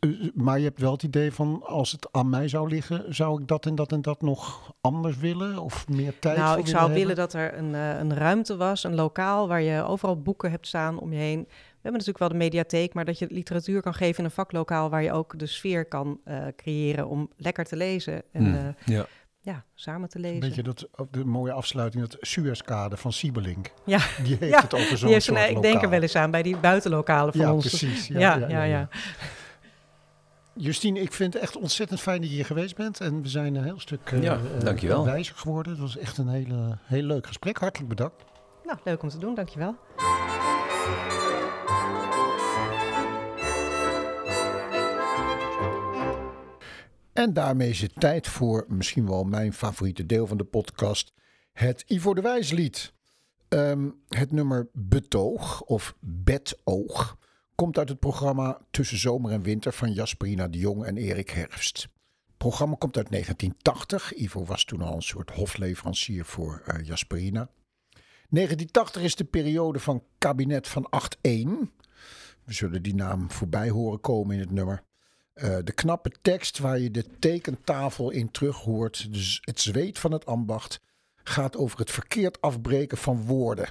[0.00, 3.40] Eh, Maar je hebt wel het idee van als het aan mij zou liggen, zou
[3.40, 5.58] ik dat en dat en dat nog anders willen?
[5.58, 8.94] Of meer tijd Nou, ik zou willen dat er een, eh, een ruimte was, een
[8.94, 11.48] lokaal waar je overal boeken hebt staan om je heen.
[11.88, 14.90] We hebben natuurlijk wel de mediatheek, maar dat je literatuur kan geven in een vaklokaal
[14.90, 18.54] waar je ook de sfeer kan eh, creëren om lekker te lezen en Hmm.
[18.54, 19.06] eh, Ja.
[19.40, 20.40] ja, samen te Een lezen.
[20.40, 23.72] beetje dat, de mooie afsluiting, dat Suezkade van Siebelink.
[23.84, 26.30] Ja, Die heeft Ja, het over zo'n een- soort ik denk er wel eens aan
[26.30, 27.66] bij die buitenlokalen van Ja, ons.
[27.68, 28.06] precies.
[28.06, 28.88] Ja, Ja, ja, ja, ja, ja.
[30.54, 33.00] Justine, ik vind het echt ontzettend fijn dat je hier geweest bent.
[33.00, 35.04] En we zijn een heel stuk Ja, dankjewel.
[35.04, 35.72] wijzer geworden.
[35.72, 37.58] Het was echt een hele, heel leuk gesprek.
[37.58, 38.24] Hartelijk bedankt.
[38.64, 39.76] Nou, leuk om te doen, dankjewel.
[47.18, 51.12] En daarmee is het tijd voor misschien wel mijn favoriete deel van de podcast.
[51.52, 52.92] Het Ivo de Wijslied.
[53.48, 57.18] Ehm, het nummer Betoog of Betoog
[57.54, 61.82] komt uit het programma Tussen Zomer en Winter van Jasperina de Jong en Erik Herfst.
[62.26, 64.14] Het programma komt uit 1980.
[64.14, 67.50] Ivo was toen al een soort hofleverancier voor eh, Jasperina.
[68.28, 71.72] 1980 is de periode van kabinet van 8-1.
[72.44, 74.86] We zullen die naam voorbij horen komen in het nummer.
[75.38, 80.12] Eh, de knappe tekst waar je de tekentafel in terug hoort, dus het zweet van
[80.12, 80.80] het ambacht,
[81.22, 83.68] gaat over het verkeerd afbreken van woorden.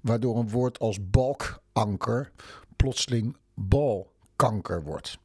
[0.00, 2.32] Waardoor een woord als balkanker
[2.76, 5.18] plotseling balkanker wordt.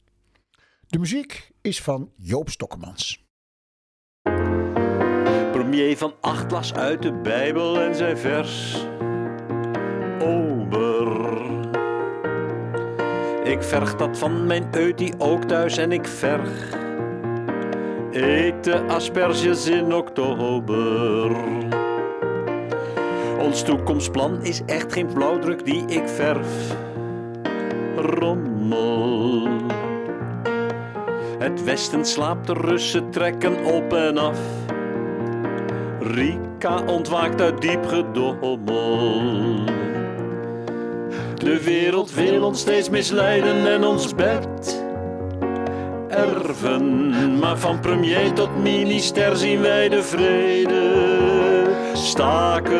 [0.86, 3.24] De muziek is van Joop Stokkemans.
[5.52, 8.84] Premier van Acht las uit de Bijbel en zijn vers.
[10.20, 11.67] Ober.
[13.48, 16.76] Ik verg dat van mijn eutie ook thuis en ik verg.
[18.10, 21.36] Eet de asperges in oktober.
[23.38, 26.76] Ons toekomstplan is echt geen blauwdruk die ik verf.
[27.96, 29.48] Rommel.
[31.38, 34.38] Het Westen slaapt, de Russen trekken op en af.
[36.00, 39.86] Rika ontwaakt uit diep gedommel.
[41.38, 44.86] De wereld wil ons steeds misleiden en ons bed
[46.08, 47.38] erven.
[47.38, 51.06] Maar van premier tot minister zien wij de vrede
[51.92, 52.76] staken.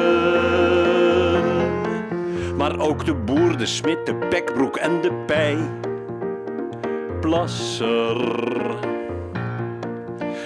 [2.56, 5.58] Maar ook de boer, de smid, de pekbroek en de pij.
[7.20, 8.16] Plasser.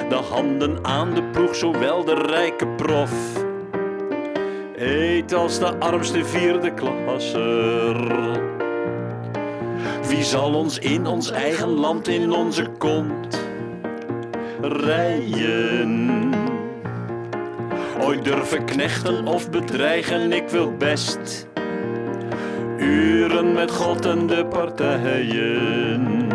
[0.08, 3.41] De handen aan de ploeg, zowel de rijke prof.
[4.84, 7.96] Eet als de armste vierde klasser.
[10.08, 13.42] Wie zal ons in ons eigen land in onze kont
[14.60, 16.30] rijden?
[18.00, 21.46] Ooit durven knechten of bedreigen, ik wil best
[22.78, 26.30] uren met God en de partijen.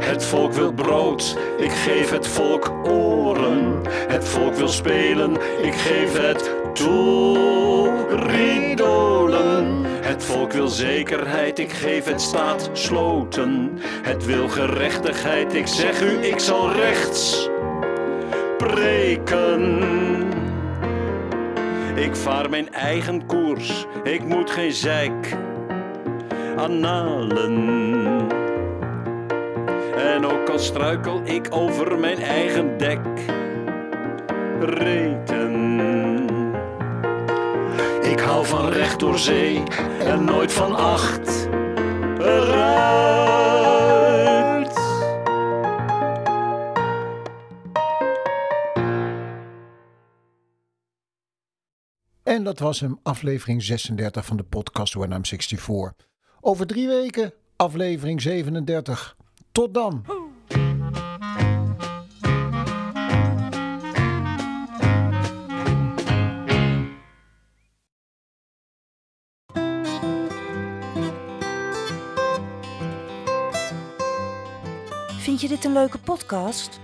[0.00, 3.82] Het volk wil brood, ik geef het volk oren.
[3.88, 5.32] Het volk wil spelen,
[5.62, 7.38] ik geef het toe.
[8.08, 9.84] ridolen.
[9.84, 13.78] Het volk wil zekerheid, ik geef het staat sloten.
[14.02, 17.48] Het wil gerechtigheid, ik zeg u, ik zal rechts
[18.58, 19.82] preken.
[21.94, 25.36] Ik vaar mijn eigen koers, ik moet geen zeik
[26.56, 27.56] annalen.
[29.96, 33.00] En ook al struikel ik over mijn eigen dek,
[34.60, 35.97] reten.
[38.18, 39.62] Ik hou van recht door zee
[40.00, 41.48] en nooit van acht.
[52.22, 55.92] En dat was hem, aflevering 36 van de podcast When I'm 64.
[56.40, 59.16] Over drie weken, aflevering 37.
[59.52, 60.17] Tot dan!
[75.38, 76.80] Vind je dit een leuke podcast?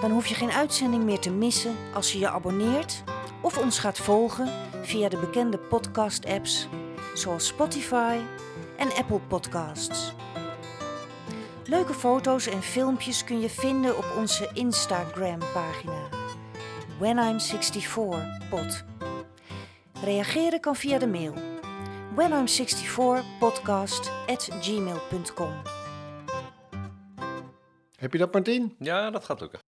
[0.00, 3.02] Dan hoef je geen uitzending meer te missen als je je abonneert
[3.40, 4.48] of ons gaat volgen
[4.82, 6.68] via de bekende podcast-apps
[7.14, 8.16] zoals Spotify
[8.76, 10.12] en Apple Podcasts.
[11.64, 16.08] Leuke foto's en filmpjes kun je vinden op onze Instagram-pagina
[16.98, 18.84] When I'm 64 pod.
[20.04, 21.34] Reageren kan via de mail
[22.14, 25.79] when I'm 64 podcast at gmail.com.
[28.00, 28.74] Heb je dat, Martien?
[28.78, 29.69] Ja, dat gaat lukken.